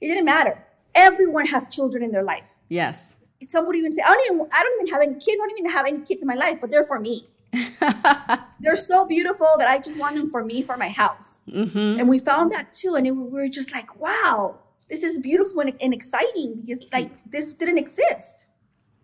[0.00, 0.62] It didn't matter.
[0.94, 2.44] Everyone has children in their life.
[2.68, 3.16] yes.
[3.48, 5.38] Some would even say, "I don't even, I don't even have any kids.
[5.42, 7.26] I don't even have any kids in my life, but they're for me.
[8.60, 12.06] They're so beautiful that I just want them for me, for my house." hmm And
[12.08, 12.94] we found that too.
[12.96, 14.58] And it, we were just like, wow,
[14.90, 18.44] this is beautiful and, and exciting because like this didn't exist.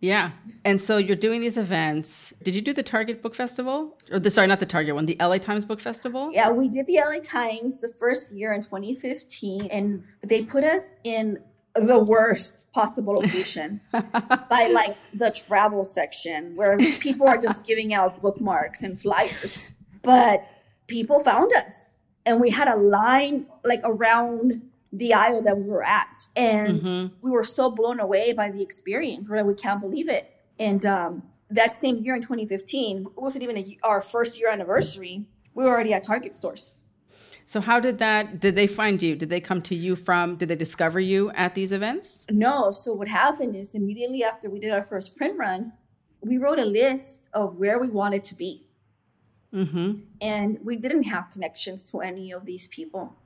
[0.07, 0.31] Yeah.
[0.64, 2.33] And so you're doing these events.
[2.42, 3.99] Did you do the Target Book Festival?
[4.11, 6.31] Or the sorry, not the Target one, the LA Times Book Festival?
[6.33, 10.85] Yeah, we did the LA Times the first year in 2015, and they put us
[11.03, 11.38] in
[11.75, 18.21] the worst possible location by like the travel section where people are just giving out
[18.23, 19.73] bookmarks and flyers.
[20.03, 20.47] But
[20.87, 21.88] people found us,
[22.25, 27.07] and we had a line like around the aisle that we were at, and hmm
[27.22, 29.27] we were so blown away by the experience.
[29.29, 30.33] We're like, we can't believe it.
[30.61, 35.27] And um, that same year in 2015, it wasn't even a, our first year anniversary.
[35.55, 36.77] We were already at Target stores.
[37.46, 38.40] So how did that?
[38.40, 39.14] Did they find you?
[39.14, 40.37] Did they come to you from?
[40.37, 42.25] Did they discover you at these events?
[42.31, 45.72] No, so what happened is immediately after we did our first print run,
[46.20, 48.66] we wrote a list of where we wanted to be.
[49.53, 53.16] hmm And we didn't have connections to any of these people,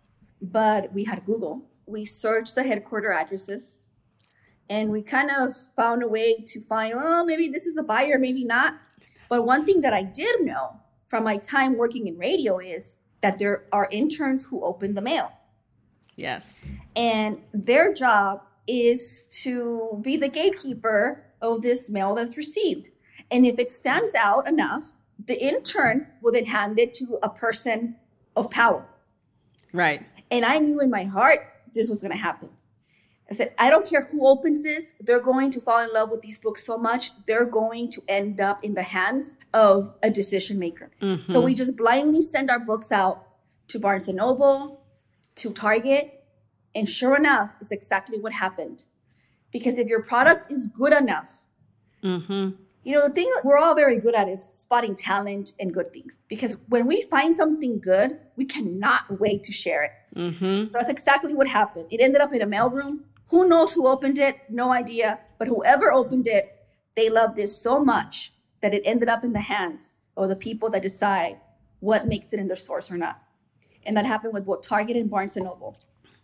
[0.43, 1.63] but we had Google.
[1.87, 3.79] We searched the headquarter addresses
[4.69, 8.19] and we kind of found a way to find, oh, maybe this is a buyer,
[8.19, 8.79] maybe not.
[9.29, 10.77] But one thing that I did know
[11.09, 15.33] from my time working in radio is that there are interns who open the mail.
[16.17, 16.69] Yes.
[16.97, 22.89] and their job is to be the gatekeeper of this mail that's received.
[23.31, 24.85] And if it stands out enough,
[25.27, 27.97] the intern will then hand it to a person
[28.37, 28.87] of power.
[29.73, 30.07] Right.
[30.31, 31.41] And I knew in my heart
[31.75, 32.49] this was going to happen.
[33.31, 36.21] I said, I don't care who opens this, they're going to fall in love with
[36.21, 40.59] these books so much, they're going to end up in the hands of a decision
[40.59, 40.91] maker.
[41.01, 41.29] Mhm.
[41.29, 43.29] So we just blindly send our books out
[43.69, 44.81] to Barnes and Noble,
[45.37, 46.25] to Target,
[46.75, 48.83] and sure enough, it's exactly what happened.
[49.53, 51.41] Because if your product is good enough,
[52.03, 52.57] Mhm.
[52.83, 55.93] You know, the thing that we're all very good at is spotting talent and good
[55.93, 56.19] things.
[56.29, 59.93] Because when we find something good, we cannot wait to share it.
[60.17, 60.67] Mhm.
[60.71, 61.87] So that's exactly what happened.
[61.91, 63.01] It ended up in a mailroom.
[63.29, 64.37] Who knows who opened it?
[64.49, 65.21] No idea.
[65.39, 66.57] But whoever opened it,
[66.97, 70.69] they loved it so much that it ended up in the hands of the people
[70.71, 71.39] that decide
[71.81, 73.23] what makes it in their stores or not.
[73.85, 75.79] And that happened with both Target and Barnes and Noble.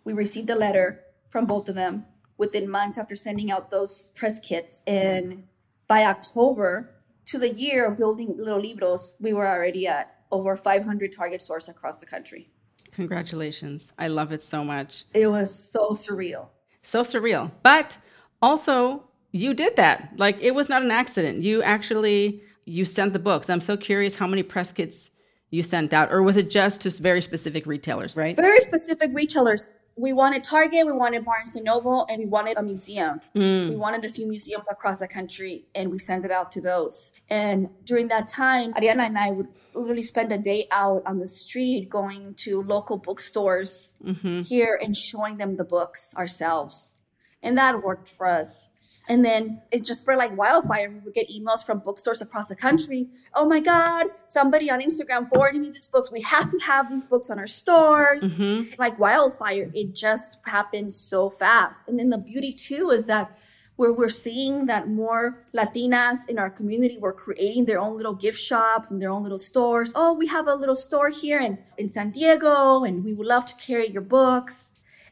[0.05, 2.07] We received a letter from both of them
[2.39, 4.83] within months after sending out those press kits.
[4.87, 5.45] And
[5.89, 6.91] by October
[7.27, 11.69] to the year of building Little Libros, we were already at over 500 Target stores
[11.69, 12.51] across the country.
[12.93, 13.93] Congratulations.
[13.99, 15.05] I love it so much.
[15.15, 16.49] It was so surreal.
[16.83, 17.51] So surreal.
[17.63, 17.99] But
[18.41, 20.15] also, you did that.
[20.17, 21.43] Like it was not an accident.
[21.43, 23.51] You actually you sent the books.
[23.51, 25.11] I'm so curious how many press kits
[25.51, 28.37] you sent out or was it just to very specific retailers, right?
[28.37, 32.63] Very specific retailers we wanted Target, we wanted Barnes and Noble, and we wanted a
[32.63, 33.31] museums.
[33.35, 33.71] Mm.
[33.71, 37.13] We wanted a few museums across the country, and we sent it out to those.
[37.31, 41.29] And during that time, Ariana and I would literally spend a day out on the
[41.29, 44.43] street, going to local bookstores mm-hmm.
[44.43, 46.95] here and showing them the books ourselves,
[47.43, 48.69] and that worked for us.
[49.09, 50.91] And then it just spread like wildfire.
[50.91, 53.07] We would get emails from bookstores across the country.
[53.35, 56.11] Oh my God, somebody on Instagram forwarded me these books.
[56.11, 58.25] We have to have these books on our stores.
[58.25, 58.75] Mm-hmm.
[58.79, 61.85] Like wildfire, it just happened so fast.
[61.87, 63.39] And then the beauty too is that
[63.77, 68.41] where we're seeing that more Latinas in our community were creating their own little gift
[68.41, 69.93] shops and their own little stores.
[69.95, 73.45] Oh, we have a little store here in, in San Diego, and we would love
[73.45, 74.71] to carry your books.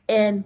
[0.09, 0.45] And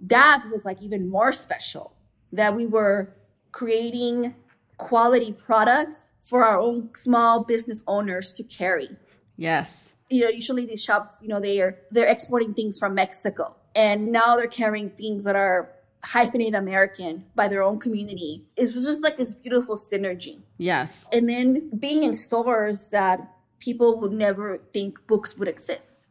[0.00, 1.94] that was like even more special
[2.32, 3.14] that we were
[3.52, 4.34] creating
[4.76, 8.88] quality products for our own small business owners to carry.
[9.36, 9.94] Yes.
[10.08, 14.10] You know, usually these shops, you know, they are they're exporting things from Mexico and
[14.10, 15.70] now they're carrying things that are
[16.02, 18.44] hyphenated American by their own community.
[18.56, 20.40] It was just like this beautiful synergy.
[20.58, 21.06] Yes.
[21.12, 23.20] And then being in stores that
[23.58, 26.06] people would never think books would exist.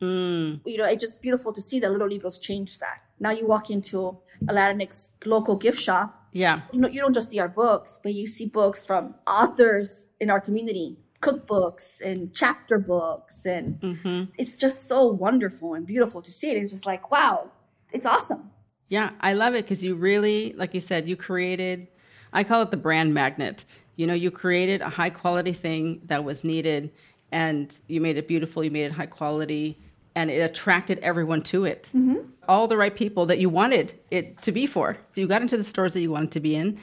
[0.00, 0.60] Mm.
[0.64, 3.02] You know, it's just beautiful to see that Little Libros changed that.
[3.20, 6.28] Now you walk into a Latinx local gift shop.
[6.32, 6.62] Yeah.
[6.72, 10.30] You know, you don't just see our books, but you see books from authors in
[10.30, 13.46] our community, cookbooks and chapter books.
[13.46, 14.24] And mm-hmm.
[14.36, 16.56] it's just so wonderful and beautiful to see it.
[16.56, 17.50] It's just like, wow,
[17.92, 18.50] it's awesome.
[18.88, 21.88] Yeah, I love it because you really, like you said, you created,
[22.32, 23.64] I call it the brand magnet.
[23.96, 26.90] You know, you created a high quality thing that was needed
[27.32, 29.78] and you made it beautiful, you made it high quality,
[30.14, 31.90] and it attracted everyone to it.
[31.94, 32.18] Mm-hmm.
[32.48, 34.96] All the right people that you wanted it to be for.
[35.14, 36.78] You got into the stores that you wanted to be in,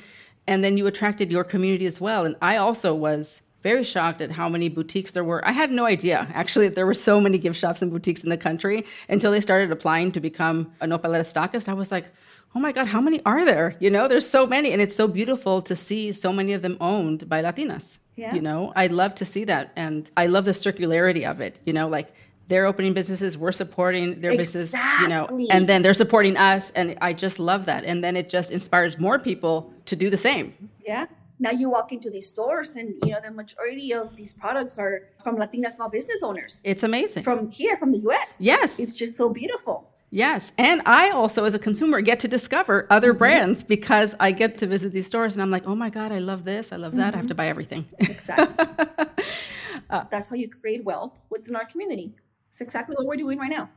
[0.48, 2.26] and then you attracted your community as well.
[2.26, 5.48] And I also was very shocked at how many boutiques there were.
[5.48, 8.30] I had no idea actually that there were so many gift shops and boutiques in
[8.32, 11.70] the country until they started applying to become a Nopalera stockist.
[11.70, 12.12] I was like,
[12.56, 13.76] oh my God, how many are there?
[13.80, 14.74] You know, there's so many.
[14.74, 18.00] And it's so beautiful to see so many of them owned by Latinas.
[18.16, 18.34] Yeah.
[18.34, 19.72] You know, I love to see that.
[19.76, 21.62] And I love the circularity of it.
[21.66, 22.14] You know, like
[22.52, 24.38] they're opening businesses, we're supporting their exactly.
[24.38, 26.70] business, you know, and then they're supporting us.
[26.72, 27.86] And I just love that.
[27.86, 30.54] And then it just inspires more people to do the same.
[30.86, 31.06] Yeah.
[31.40, 35.10] Now you walk into these stores and you know the majority of these products are
[35.24, 36.62] from Latina small business owners.
[36.64, 37.24] It's amazing.
[37.24, 38.28] From here, from the US.
[38.40, 38.80] Yes.
[38.80, 39.90] It's just so beautiful.
[40.12, 40.52] Yes.
[40.58, 43.20] And I also, as a consumer, get to discover other mm-hmm.
[43.20, 46.20] brands because I get to visit these stores and I'm like, oh my God, I
[46.20, 46.74] love this.
[46.74, 47.14] I love that.
[47.14, 47.16] Mm-hmm.
[47.16, 47.88] I have to buy everything.
[47.98, 48.66] Exactly.
[49.90, 52.14] uh, That's how you create wealth within our community.
[52.52, 53.70] It's exactly what we're doing right now.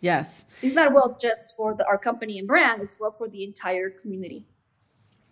[0.00, 0.44] Yes.
[0.62, 3.88] It's not wealth just for the, our company and brand, it's wealth for the entire
[3.88, 4.44] community.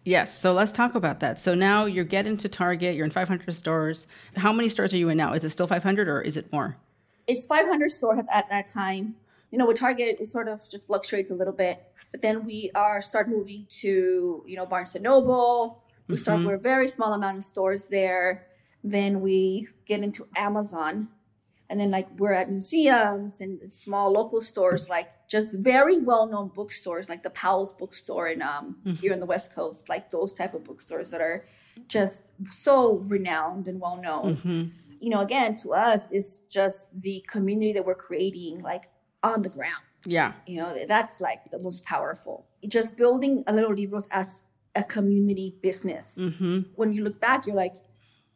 [0.05, 0.39] Yes.
[0.39, 1.41] So let's talk about that.
[1.41, 4.07] So now you're getting to Target, you're in 500 stores.
[4.37, 5.33] How many stores are you in now?
[5.33, 6.77] Is it still 500 or is it more?
[7.27, 9.17] It's 500 stores at that time.
[9.51, 11.83] You know, with Target, it sort of just fluctuates a little bit.
[12.13, 15.83] But then we are start moving to, you know, Barnes and Noble.
[16.07, 16.23] We mm-hmm.
[16.23, 18.47] start with a very small amount of stores there.
[18.85, 21.09] Then we get into Amazon
[21.71, 27.09] and then like we're at museums and small local stores like just very well-known bookstores
[27.09, 28.95] like the powell's bookstore in um, mm-hmm.
[28.95, 31.47] here in the west coast like those type of bookstores that are
[31.87, 34.37] just so renowned and well-known.
[34.37, 34.65] Mm-hmm.
[35.01, 38.91] you know again to us it's just the community that we're creating like
[39.23, 39.83] on the ground.
[40.07, 40.33] Yeah.
[40.47, 42.47] You know that's like the most powerful.
[42.69, 44.43] Just building a little libros as
[44.77, 46.17] a community business.
[46.21, 46.61] Mm-hmm.
[46.77, 47.75] when you look back you're like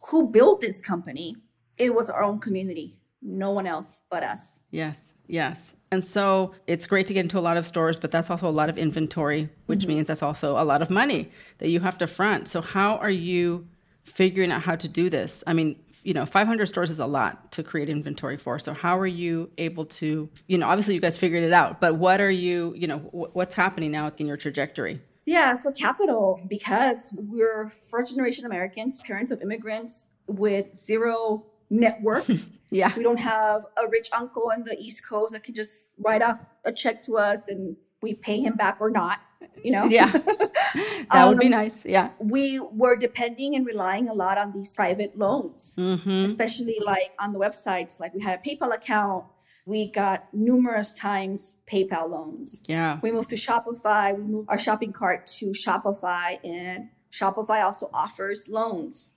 [0.06, 1.36] who built this company?
[1.78, 4.56] It was our own community no one else but us.
[4.70, 5.74] Yes, yes.
[5.90, 8.50] And so it's great to get into a lot of stores, but that's also a
[8.50, 9.88] lot of inventory, which mm-hmm.
[9.88, 12.48] means that's also a lot of money that you have to front.
[12.48, 13.68] So, how are you
[14.04, 15.44] figuring out how to do this?
[15.46, 18.58] I mean, you know, 500 stores is a lot to create inventory for.
[18.58, 21.96] So, how are you able to, you know, obviously you guys figured it out, but
[21.96, 25.00] what are you, you know, what's happening now in your trajectory?
[25.24, 32.26] Yeah, for capital, because we're first generation Americans, parents of immigrants with zero network.
[32.72, 32.90] Yeah.
[32.96, 36.38] We don't have a rich uncle on the East Coast that can just write off
[36.64, 39.20] a check to us and we pay him back or not,
[39.62, 39.84] you know?
[39.84, 40.10] Yeah.
[40.10, 41.84] that um, would be um, nice.
[41.84, 42.08] Yeah.
[42.18, 46.24] We were depending and relying a lot on these private loans, mm-hmm.
[46.24, 48.00] especially like on the websites.
[48.00, 49.26] Like we had a PayPal account.
[49.66, 52.62] We got numerous times PayPal loans.
[52.66, 53.00] Yeah.
[53.02, 54.16] We moved to Shopify.
[54.16, 59.12] We moved our shopping cart to Shopify, and Shopify also offers loans.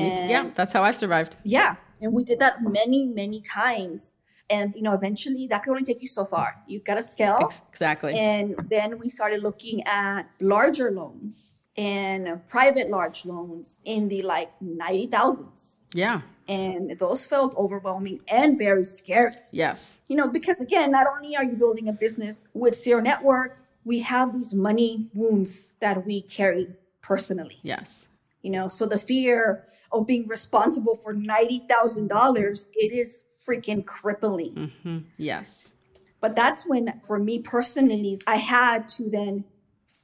[0.00, 1.36] And yeah, that's how I've survived.
[1.44, 1.74] Yeah.
[2.02, 4.14] And we did that many, many times.
[4.48, 6.56] And you know, eventually that can only take you so far.
[6.66, 7.38] You've got to scale.
[7.40, 8.14] Ex- exactly.
[8.14, 14.50] And then we started looking at larger loans and private large loans in the like
[14.60, 15.76] 90,000s.
[15.94, 16.20] yeah.
[16.48, 19.36] And those felt overwhelming and very scary.
[19.52, 20.00] Yes.
[20.08, 24.00] You know, because again, not only are you building a business with Zero Network, we
[24.00, 26.68] have these money wounds that we carry
[27.02, 27.58] personally.
[27.62, 28.08] Yes.
[28.42, 34.72] You know, so the fear of being responsible for $90,000, it is freaking crippling.
[34.84, 35.72] hmm Yes.
[36.20, 39.44] But that's when, for me personally, I had to then,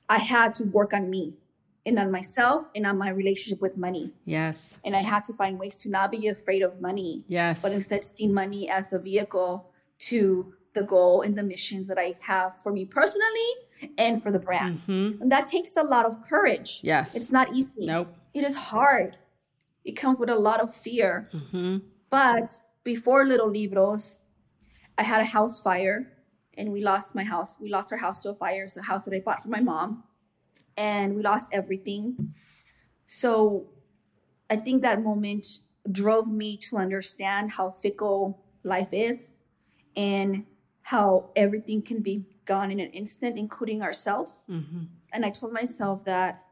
[0.08, 1.34] I had to work on me
[1.84, 4.10] and on myself and on my relationship with money.
[4.24, 4.80] Yes.
[4.84, 7.62] And I had to find ways to not be afraid of money, Yes.
[7.62, 12.16] but instead see money as a vehicle to the goal and the missions that I
[12.20, 13.50] have for me personally
[13.98, 14.84] and for the brand.
[14.84, 16.80] hmm And that takes a lot of courage.
[16.82, 17.16] Yes.
[17.16, 17.86] It's not easy.
[17.86, 18.14] Nope.
[18.34, 19.16] It is hard.
[19.84, 21.28] It comes with a lot of fear.
[21.32, 21.78] hmm
[22.10, 24.18] But before Lil' Libros,
[24.98, 26.12] I had a house fire
[26.54, 27.56] and we lost my house.
[27.60, 28.64] We lost our house to a fire.
[28.64, 30.04] It's a house that I bought for my mom.
[30.76, 32.34] And we lost everything.
[33.06, 33.68] So
[34.50, 35.60] I think that moment
[35.90, 39.32] drove me to understand how fickle life is
[39.96, 40.44] and
[40.82, 44.44] how everything can be gone in an instant, including ourselves.
[44.46, 46.44] hmm And I told myself that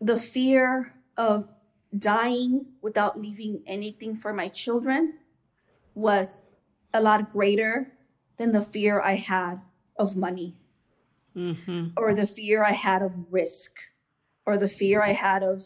[0.00, 1.48] the fear of
[1.98, 5.18] dying without leaving anything for my children
[5.94, 6.42] was
[6.92, 7.92] a lot greater
[8.36, 9.60] than the fear I had
[9.98, 10.56] of money
[11.34, 13.72] hmm or the fear I had of risk
[14.46, 15.64] or the fear I had of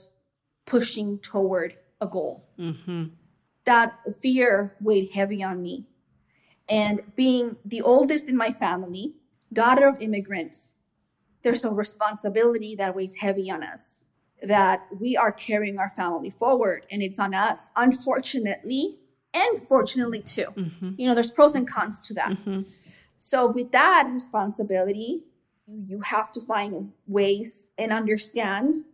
[0.66, 2.48] pushing toward a goal.
[2.56, 3.04] hmm
[3.64, 5.86] That fear weighed heavy on me.
[6.68, 9.14] And being the oldest in my family,
[9.52, 10.72] daughter of immigrants,
[11.42, 14.04] there's a responsibility that weighs heavy on us
[14.42, 18.98] that we are carrying our family forward and it's on us, unfortunately,
[19.34, 20.46] and fortunately too.
[20.54, 22.36] hmm You know, there's pros and cons to that.
[22.44, 22.62] hmm
[23.18, 25.22] So, with that responsibility,
[25.86, 28.84] you have to find ways and understand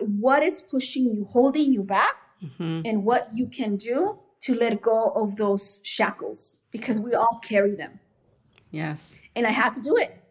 [0.00, 2.16] what is pushing you, holding you back,
[2.56, 7.40] hmm and what you can do to let go of those shackles because we all
[7.42, 7.98] carry them.
[8.70, 9.20] Yes.
[9.34, 10.22] And I had to do it.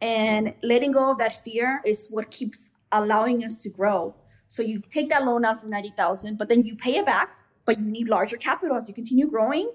[0.00, 4.14] And letting go of that fear is what keeps allowing us to grow.
[4.48, 7.30] So you take that loan out for 90,000, but then you pay it back,
[7.64, 9.70] but you need larger capital as you continue growing.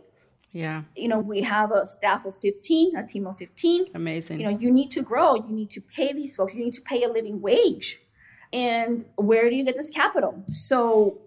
[0.51, 0.83] Yeah.
[0.95, 3.87] You know, we have a staff of 15, a team of 15.
[3.95, 4.39] Amazing.
[4.39, 5.35] You know, you need to grow.
[5.35, 6.53] You need to pay these folks.
[6.53, 7.99] You need to pay a living wage.
[8.53, 10.43] And where do you get this capital?
[10.47, 11.19] So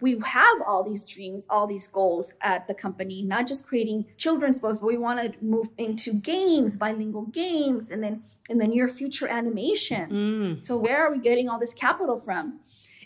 [0.00, 4.58] we have all these dreams, all these goals at the company, not just creating children's
[4.58, 8.88] books, but we want to move into games, bilingual games, and then in the near
[8.88, 10.10] future animation.
[10.10, 10.64] mm.
[10.64, 12.60] So where are we getting all this capital from?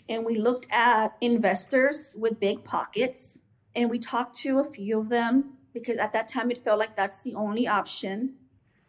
[0.09, 3.37] And we looked at investors with big pockets
[3.75, 6.95] and we talked to a few of them because at that time it felt like
[6.95, 8.33] that's the only option.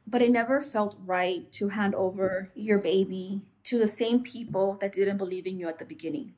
[0.06, 4.92] But it never felt right to hand over your baby to the same people that
[4.92, 6.34] didn't believe in you at the beginning.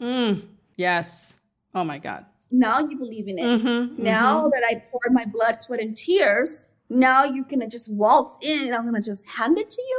[0.00, 0.42] Mm.
[0.82, 1.38] Yes.
[1.74, 2.26] Oh my God.
[2.50, 3.44] Now you believe in it.
[3.44, 4.02] Mm-hmm.
[4.02, 8.66] Now that I poured my blood, sweat, and tears, now you're gonna just waltz in
[8.66, 9.98] and I'm gonna just hand it to you?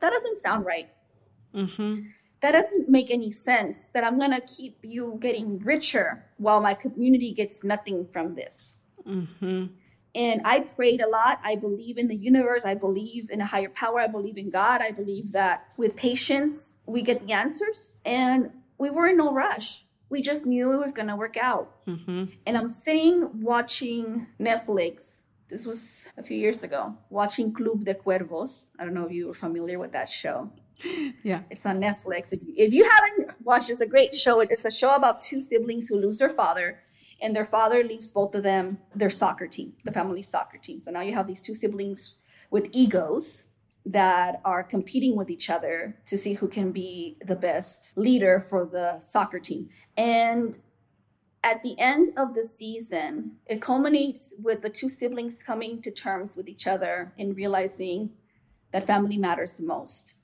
[0.00, 0.88] That doesn't sound right.
[1.54, 2.02] Mm-hmm.
[2.42, 6.74] that doesn't make any sense that I'm going to keep you getting richer while my
[6.74, 8.76] community gets nothing from this.
[9.06, 9.66] Mm-hmm.
[10.14, 11.40] And I prayed a lot.
[11.42, 12.64] I believe in the universe.
[12.64, 14.00] I believe in a higher power.
[14.00, 14.80] I believe in God.
[14.80, 17.92] I believe that with patience, we get the answers.
[18.04, 19.84] And we were in no rush.
[20.10, 21.86] We just knew it was going to work out.
[21.86, 22.24] Mm-hmm.
[22.46, 25.20] And I'm sitting watching Netflix.
[25.48, 28.66] This was a few years ago, watching Club de Cuervos.
[28.78, 30.50] I don't know if you were familiar with that show.
[31.22, 31.42] Yeah.
[31.50, 32.32] It's on Netflix.
[32.32, 34.40] If you, if you haven't watched, it's a great show.
[34.40, 36.80] It's a show about two siblings who lose their father,
[37.20, 40.80] and their father leaves both of them their soccer team, the family soccer team.
[40.80, 42.14] So now you have these two siblings
[42.50, 43.44] with egos
[43.92, 48.64] that are competing with each other to see who can be the best leader for
[48.64, 49.68] the soccer team.
[49.96, 50.58] And
[51.42, 56.36] at the end of the season, it culminates with the two siblings coming to terms
[56.36, 58.10] with each other and realizing
[58.72, 60.14] that family matters the most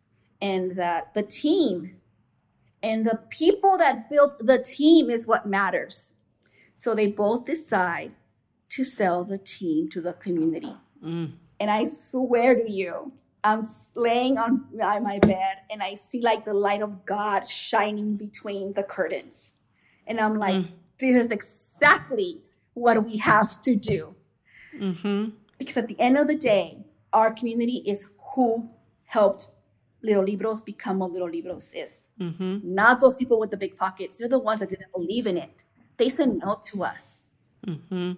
[0.41, 1.97] and that the team
[2.83, 6.13] and the people that built the team is what matters.
[6.77, 8.13] So they both decide
[8.69, 10.77] to sell the team to the community.
[11.03, 11.33] Mm.
[11.59, 13.13] And I swear to you,
[13.47, 13.63] I'm
[13.95, 14.67] laying on
[15.11, 19.53] my bed and I see like the light of God shining between the curtains.
[20.09, 20.69] And I'm like, Mm.
[21.01, 22.43] this is exactly
[22.75, 24.15] what we have to do.
[24.79, 25.31] Mm-hmm.
[25.59, 26.79] Because at the end of the day,
[27.13, 28.69] our community is who
[29.05, 29.49] helped
[30.03, 32.07] Lil' Libros become what Lil' Libros is.
[32.21, 32.59] Mm-hmm.
[32.63, 34.19] Not those people with the big pockets.
[34.19, 35.63] They're the ones that didn't believe in it.
[35.97, 37.21] They said no to us.
[37.67, 38.13] Mm-hmm.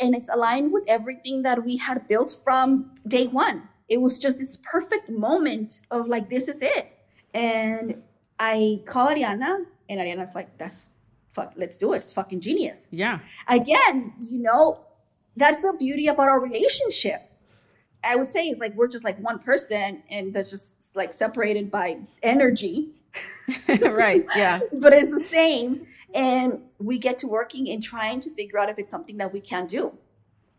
[0.00, 3.68] and it's aligned with everything that we had built from day one.
[3.92, 6.98] It was just this perfect moment of like, this is it.
[7.34, 8.02] And
[8.40, 10.84] I call Ariana, and Ariana's like, that's
[11.28, 11.98] fuck, let's do it.
[11.98, 12.88] It's fucking genius.
[12.90, 13.18] Yeah.
[13.48, 14.80] Again, you know,
[15.36, 17.30] that's the beauty about our relationship.
[18.02, 21.70] I would say it's like we're just like one person and that's just like separated
[21.70, 22.88] by energy.
[23.68, 24.24] right.
[24.34, 24.60] Yeah.
[24.72, 25.86] but it's the same.
[26.14, 29.40] And we get to working and trying to figure out if it's something that we
[29.40, 29.92] can do.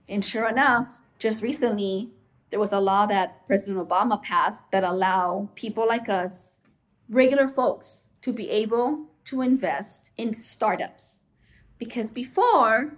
[0.08, 2.12] And sure enough, just recently
[2.54, 6.54] there was a law that President Obama passed that allow people like us,
[7.10, 11.18] regular folks, to be able to invest in startups.
[11.80, 12.96] Because before,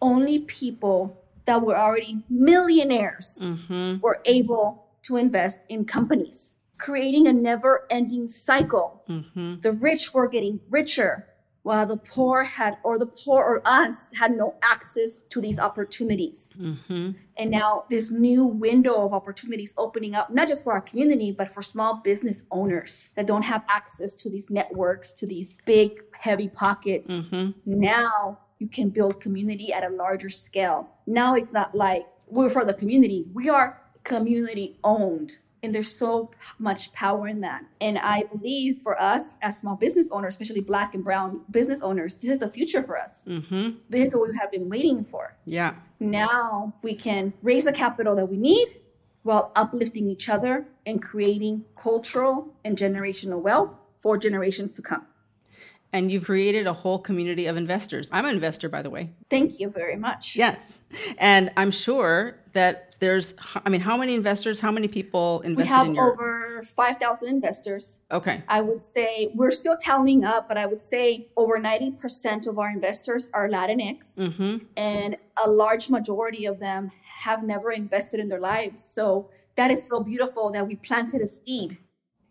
[0.00, 3.98] only people that were already millionaires Mm-hmm.
[4.00, 9.02] were able to invest in companies, creating a never ending cycle.
[9.08, 9.58] Mm-hmm.
[9.60, 11.26] The rich were getting richer
[11.64, 16.52] while the poor had, or the poor or us had no access to these opportunities.
[16.60, 17.12] Mm-hmm.
[17.38, 21.52] And now this new window of opportunities opening up, not just for our community, but
[21.52, 26.48] for small business owners that don't have access to these networks, to these big, heavy
[26.48, 27.10] pockets.
[27.10, 27.52] Mm-hmm.
[27.64, 30.90] Now you can build community at a larger scale.
[31.06, 33.24] Now it's not like we're for the community.
[33.32, 35.38] We are community owned.
[35.64, 37.64] And there's so much power in that.
[37.80, 42.16] And I believe for us as small business owners, especially black and brown business owners,
[42.16, 43.22] this is the future for us.
[43.26, 43.78] Mm-hmm.
[43.88, 45.34] This is what we have been waiting for.
[45.46, 45.74] Yeah.
[46.00, 48.80] Now we can raise the capital that we need
[49.22, 55.06] while uplifting each other and creating cultural and generational wealth for generations to come.
[55.94, 58.10] And you've created a whole community of investors.
[58.12, 59.12] I'm an investor, by the way.
[59.30, 60.34] Thank you very much.
[60.34, 60.80] Yes.
[61.18, 63.34] And I'm sure that there's,
[63.64, 66.12] I mean, how many investors, how many people We invested have in your.
[66.12, 67.98] over 5,000 investors.
[68.10, 68.42] okay.
[68.48, 72.70] I would say we're still tallying up, but I would say over 90% of our
[72.70, 74.56] investors are Latinx, Mm-hmm.
[74.76, 76.90] and a large majority of them
[77.24, 78.82] have never invested in their lives.
[78.82, 81.76] So that is so beautiful that we planted a seed.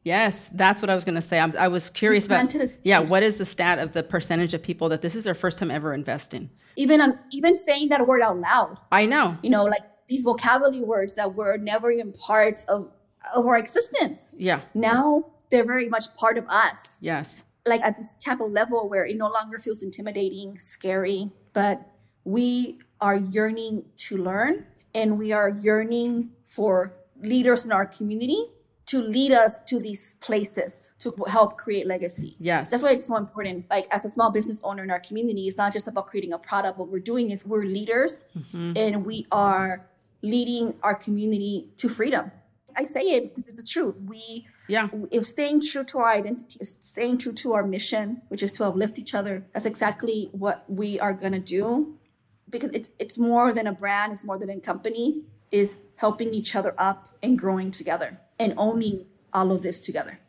[0.04, 1.40] Yes, that's what I was going to say.
[1.40, 2.36] I'm, I was curious about.
[2.36, 2.82] planted a seed.
[2.84, 5.58] Yeah, what is the stat of the percentage of people that this is their first
[5.58, 6.50] time ever investing?
[6.76, 9.38] Even on, even saying that word out loud, I know.
[9.42, 12.92] you know, like these vocabulary words that were never even part of,
[13.34, 14.34] of our existence.
[14.38, 14.62] Yeah.
[14.74, 16.98] Now they're very much part of us.
[17.00, 17.44] Yes.
[17.66, 21.82] like at this type of level where it no longer feels intimidating, scary, but
[22.26, 28.46] we are yearning to learn and we are yearning for leaders in our community
[28.86, 32.36] to lead us to these places to help create legacy.
[32.40, 32.70] Yes.
[32.70, 33.66] That's why it's so important.
[33.70, 36.38] Like as a small business owner in our community, it's not just about creating a
[36.38, 36.78] product.
[36.78, 38.78] What we're doing is we're leaders Mhm.
[38.78, 39.88] and we are
[40.22, 42.32] leading our community to freedom.
[42.76, 43.96] I say it because it's the truth.
[44.06, 44.88] We Yeah.
[45.12, 48.98] if staying true to our identity staying true to our mission, which is to uplift
[49.00, 51.98] each other, that's exactly what we are gonna do.
[52.50, 56.56] Because it's it's more than a brand, it's more than a company, is helping each
[56.56, 60.20] other up and growing together and owning all of this together.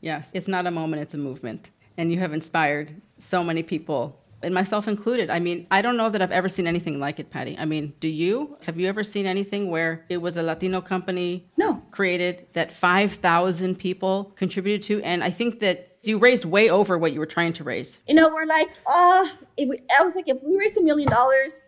[0.00, 1.70] Yes, it's not a moment, it's a movement.
[1.96, 5.30] And you have inspired so many people, and myself included.
[5.30, 7.56] I mean, I don't know that I've ever seen anything like it, Patty.
[7.58, 8.56] I mean, do you?
[8.66, 11.82] Have you ever seen anything where it was a Latino company No.
[11.90, 15.02] created that 5,000 people contributed to?
[15.02, 17.98] And I think that you raised way over what you were trying to raise.
[18.08, 19.26] You know, we're like, uh,
[19.56, 21.66] if we, I was like, if we raise a million dollars,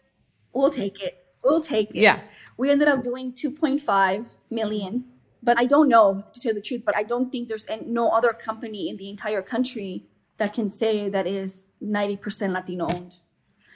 [0.52, 1.24] we'll take it.
[1.42, 1.96] We'll take it.
[1.96, 2.20] Yeah.
[2.56, 5.04] We ended up doing 2.5 million.
[5.42, 8.10] But I don't know, to tell the truth, but I don't think there's an- no
[8.10, 10.04] other company in the entire country
[10.36, 13.18] that can say that is 90% Latino owned.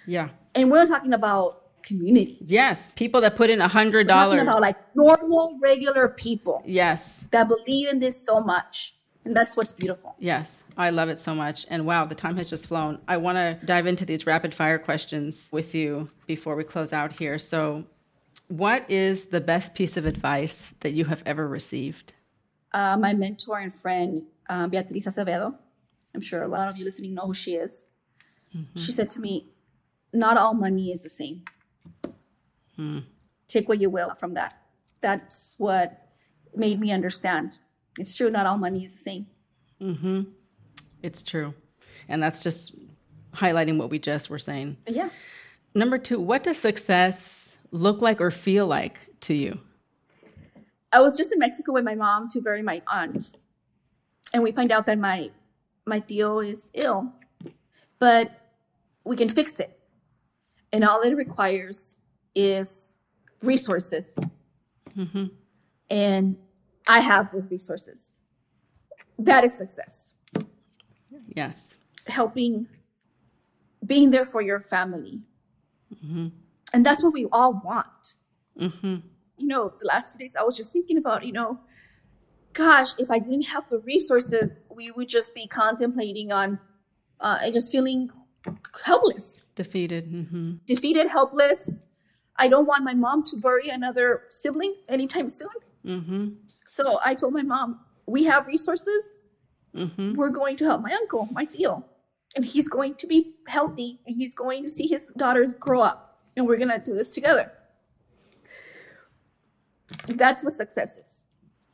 [0.07, 0.29] Yeah.
[0.55, 2.39] And we're talking about community.
[2.41, 2.95] Yes.
[2.95, 4.09] People that put in a $100.
[4.09, 7.27] Talking about like normal, regular people yes.
[7.31, 8.95] that believe in this so much.
[9.25, 10.15] And that's what's beautiful.
[10.19, 11.67] Yes, I love it so much.
[11.71, 12.99] And wow, the time has just flown.
[13.09, 17.13] I want to dive into these rapid fire questions with you before we close out
[17.13, 17.39] here.
[17.39, 17.85] So,
[18.49, 22.15] what is the best piece of advice that you have ever received?
[22.73, 25.55] Uh, my mentor and friend, uh, Beatriz Acevedo,
[26.15, 27.87] I'm sure a lot of you listening know who she is.
[28.77, 29.49] She said to me,
[30.13, 31.43] Not all money is the same.
[32.77, 33.01] Hmm.
[33.49, 34.63] Take what you will from that.
[35.01, 36.09] That's what
[36.55, 37.59] made me understand.
[37.99, 39.27] It's true, not all money is the same.
[39.81, 40.23] Mm-hmm.
[41.03, 41.55] It's true.
[42.09, 42.75] And that's just
[43.35, 44.77] highlighting what we just were saying.
[44.87, 45.11] Yeah.
[45.75, 49.59] Number two, what does success look like or feel like to you?
[50.93, 53.37] I was just in Mexico with my mom to bury my aunt,
[54.33, 55.31] and we find out that my
[55.87, 57.13] my tío is ill,
[57.99, 58.31] but
[59.05, 59.77] we can fix it,
[60.73, 61.99] and all it requires
[62.35, 62.93] is
[63.43, 64.17] resources,
[64.97, 65.27] Mm-hmm.
[65.91, 66.37] and
[66.87, 68.21] I have those resources.
[69.19, 70.15] That is success.
[71.35, 71.77] Yes.
[72.07, 72.69] Helping,
[73.85, 75.21] being there for your family.
[75.93, 76.29] Mm-hmm.
[76.75, 78.17] And that's what we all want.
[78.61, 78.97] Mm-hmm.
[79.39, 81.59] You know, the last few days I was just thinking about, you know,
[82.53, 86.59] gosh, if I didn't have the resources, we would just be contemplating on
[87.21, 88.11] uh, just feeling
[88.85, 90.13] helpless, Defeated.
[90.13, 90.55] Mm-hmm.
[90.67, 91.75] defeated, helpless.
[92.37, 95.49] I don't want my mom to bury another sibling anytime soon.
[95.87, 96.29] Mm-hmm.
[96.67, 99.15] So I told my mom, we have resources.
[99.77, 100.15] Mm-hmm.
[100.15, 101.87] We're going to help my uncle, my deal,
[102.35, 106.04] And he's going to be healthy and he's going to see his daughters grow up.
[106.37, 107.53] And we're going to do this together.
[110.07, 111.25] That's what success is.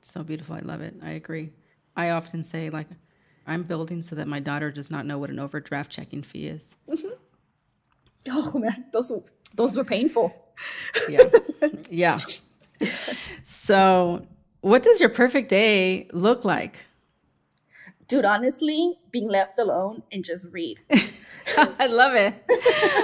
[0.02, 0.56] So beautiful.
[0.56, 0.94] I love it.
[1.02, 1.50] I agree.
[1.96, 2.88] I often say, like,
[3.46, 6.76] I'm building so that my daughter does not know what an overdraft checking fee is.
[6.88, 7.08] Mm-hmm.
[8.28, 9.12] Oh man, those
[9.54, 10.34] those were painful.
[11.08, 11.24] Yeah.
[11.90, 12.18] yeah.
[13.42, 14.26] So,
[14.62, 16.78] what does your perfect day look like?
[18.10, 20.78] Dude, honestly, being left alone and just read.
[21.56, 22.34] I love it.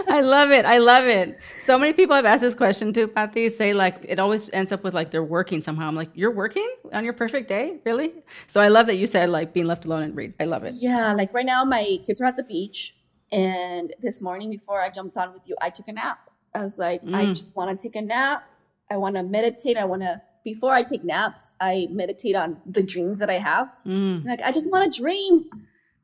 [0.09, 0.65] I love it.
[0.65, 1.39] I love it.
[1.59, 4.83] So many people have asked this question too, Patty, say like it always ends up
[4.85, 5.87] with like they're working somehow.
[5.89, 7.79] I'm like, you're working on your perfect day?
[7.85, 8.13] Really?
[8.49, 10.35] So I love that you said like being left alone and read.
[10.41, 10.75] I love it.
[10.79, 12.95] Yeah, like right now my kids are at the beach
[13.33, 16.19] and this morning before I jumped on with you, I took a nap.
[16.55, 17.37] I was like, I Mm.
[17.37, 18.45] just want to take a nap.
[18.91, 19.77] I want to meditate.
[19.77, 23.69] I want to before I take naps, I meditate on the dreams that I have.
[23.85, 24.25] Mm.
[24.25, 25.45] Like I just want to dream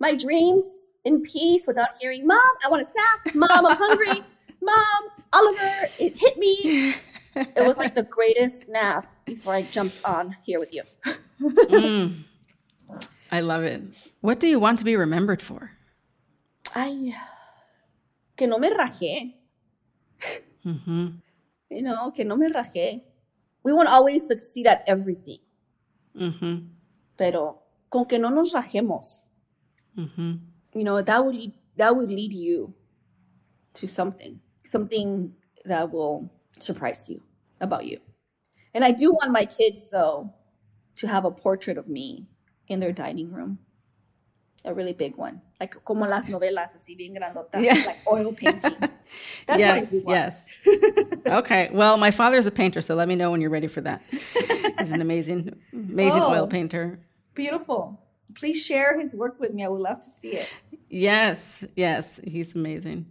[0.00, 0.64] my dreams
[1.04, 3.34] in peace without hearing, "Mom, I want a snack.
[3.36, 4.18] Mom, I'm hungry.
[4.60, 5.00] Mom,
[5.32, 6.94] Oliver, it hit me."
[7.34, 10.82] It was like the greatest nap before I jumped on here with you.
[11.40, 12.24] Mm.
[13.32, 13.80] I love it.
[14.20, 15.70] What do you want to be remembered for?
[16.74, 17.14] Ay,
[18.36, 19.32] que no me rajé.
[20.66, 21.06] Mm-hmm.
[21.70, 23.00] You know, que no me rajé.
[23.64, 25.38] We won't always succeed at everything,
[26.16, 26.66] Mm-hmm.
[27.16, 29.24] pero con que no nos rajemos,
[29.96, 30.32] Mm-hmm.
[30.74, 32.74] you know, that would lead, that would lead you
[33.74, 35.32] to something, something
[35.64, 37.20] that will surprise you
[37.60, 37.98] about you.
[38.74, 40.32] And I do want my kids though
[40.96, 42.26] to have a portrait of me
[42.68, 43.58] in their dining room.
[44.64, 45.40] A really big one.
[45.60, 47.74] Like como las novelas, así bien grandota, Yeah.
[47.86, 48.74] like oil painting.
[49.46, 50.46] That's yes, yes.
[51.26, 51.68] okay.
[51.72, 54.02] Well, my father's a painter, so let me know when you're ready for that.
[54.78, 56.46] He's an amazing, amazing oil Oh.
[56.46, 57.00] painter.
[57.34, 57.98] Beautiful.
[58.34, 59.64] Please share his work with me.
[59.64, 60.48] I would love to see it.
[60.88, 63.06] Yes, yes, he's amazing.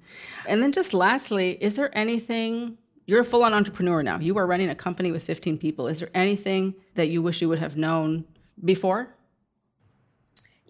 [0.47, 2.77] And then just lastly, is there anything
[3.07, 4.19] you're a full-on entrepreneur now.
[4.19, 5.87] You are running a company with 15 people.
[5.87, 8.23] Is there anything that you wish you would have known
[8.63, 9.13] before?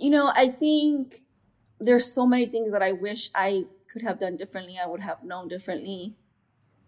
[0.01, 1.21] You know, I think
[1.79, 4.77] there's so many things that I wish I could have done differently.
[4.83, 6.15] I would have known differently.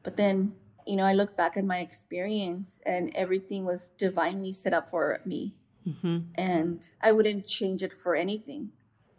[0.02, 0.56] But then,
[0.88, 5.20] you know, I look back at my experience and everything was divinely set up for
[5.26, 5.54] me.
[5.86, 8.72] hmm And I wouldn't change it for anything.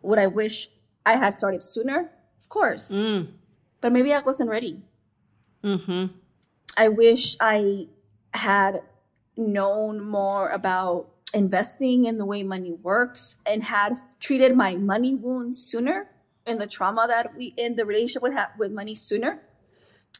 [0.02, 0.68] Would I wish
[1.06, 2.10] I had started sooner?
[2.42, 2.90] Of course.
[2.90, 3.28] Mm.
[3.80, 4.82] But maybe I wasn't ready.
[5.62, 6.06] hmm
[6.76, 7.86] I wish I
[8.34, 8.82] had
[9.36, 15.58] known more about investing in the way money works and had treated my money wounds
[15.62, 16.08] sooner
[16.46, 19.40] and the trauma that we in the relationship with ha- with money sooner.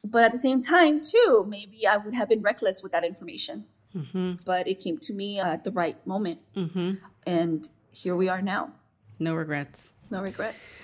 [0.05, 3.65] But at the same time, too, maybe I would have been reckless with that information.
[3.93, 6.95] hmm But it came to me at the right moment, hmm
[7.27, 8.73] and here we are now.
[9.19, 9.93] No regrets.
[10.11, 10.75] No regrets.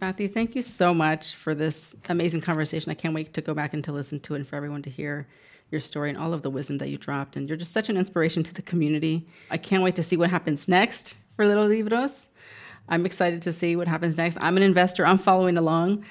[0.00, 2.90] Matthew, thank you so much for this amazing conversation.
[2.90, 4.90] I can't wait to go back and to listen to it and for everyone to
[4.90, 5.28] hear
[5.70, 7.36] your story and all of the wisdom that you dropped.
[7.36, 9.26] And you're just such an inspiration to the community.
[9.50, 12.28] I can't wait to see what happens next for Lil' Libros.
[12.88, 14.38] I'm excited to see what happens next.
[14.40, 16.04] I'm an investor, I'm following along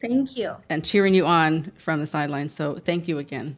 [0.00, 0.56] Thank you.
[0.68, 2.52] and cheering you on from the sidelines.
[2.52, 3.56] So thank you again.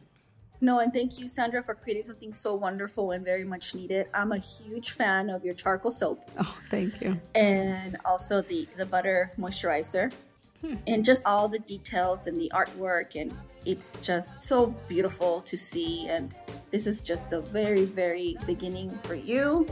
[0.63, 4.05] No, and thank you, Sandra, for creating something so wonderful and very much needed.
[4.13, 6.29] I'm a huge fan of your charcoal soap.
[6.39, 7.19] Oh, thank you.
[7.33, 10.13] and also the the butter moisturizer
[10.61, 10.75] hmm.
[10.85, 13.33] and just all the details and the artwork and
[13.65, 16.35] it's just so beautiful to see and
[16.71, 19.65] this is just the very very beginning for you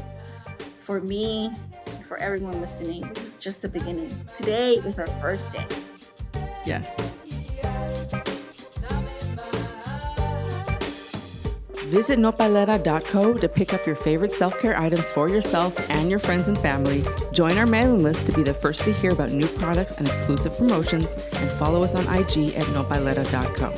[0.77, 1.51] for me
[2.09, 3.07] for everyone listening.
[3.13, 4.09] This is just the beginning.
[4.33, 5.67] Today is our first day.
[6.65, 6.99] Yes.
[11.89, 16.47] Visit nopalera.co to pick up your favorite self care items for yourself and your friends
[16.47, 17.03] and family.
[17.31, 20.55] Join our mailing list to be the first to hear about new products and exclusive
[20.55, 23.73] promotions, and follow us on IG at nopalera.co.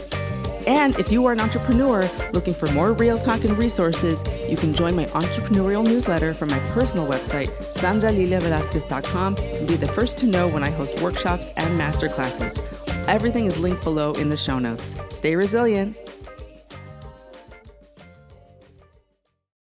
[0.68, 4.74] And if you are an entrepreneur looking for more real talk and resources, you can
[4.74, 10.50] join my entrepreneurial newsletter from my personal website, sandraliliavelasquez.com, and be the first to know
[10.50, 12.62] when I host workshops and masterclasses.
[13.08, 14.96] Everything is linked below in the show notes.
[15.12, 15.96] Stay resilient.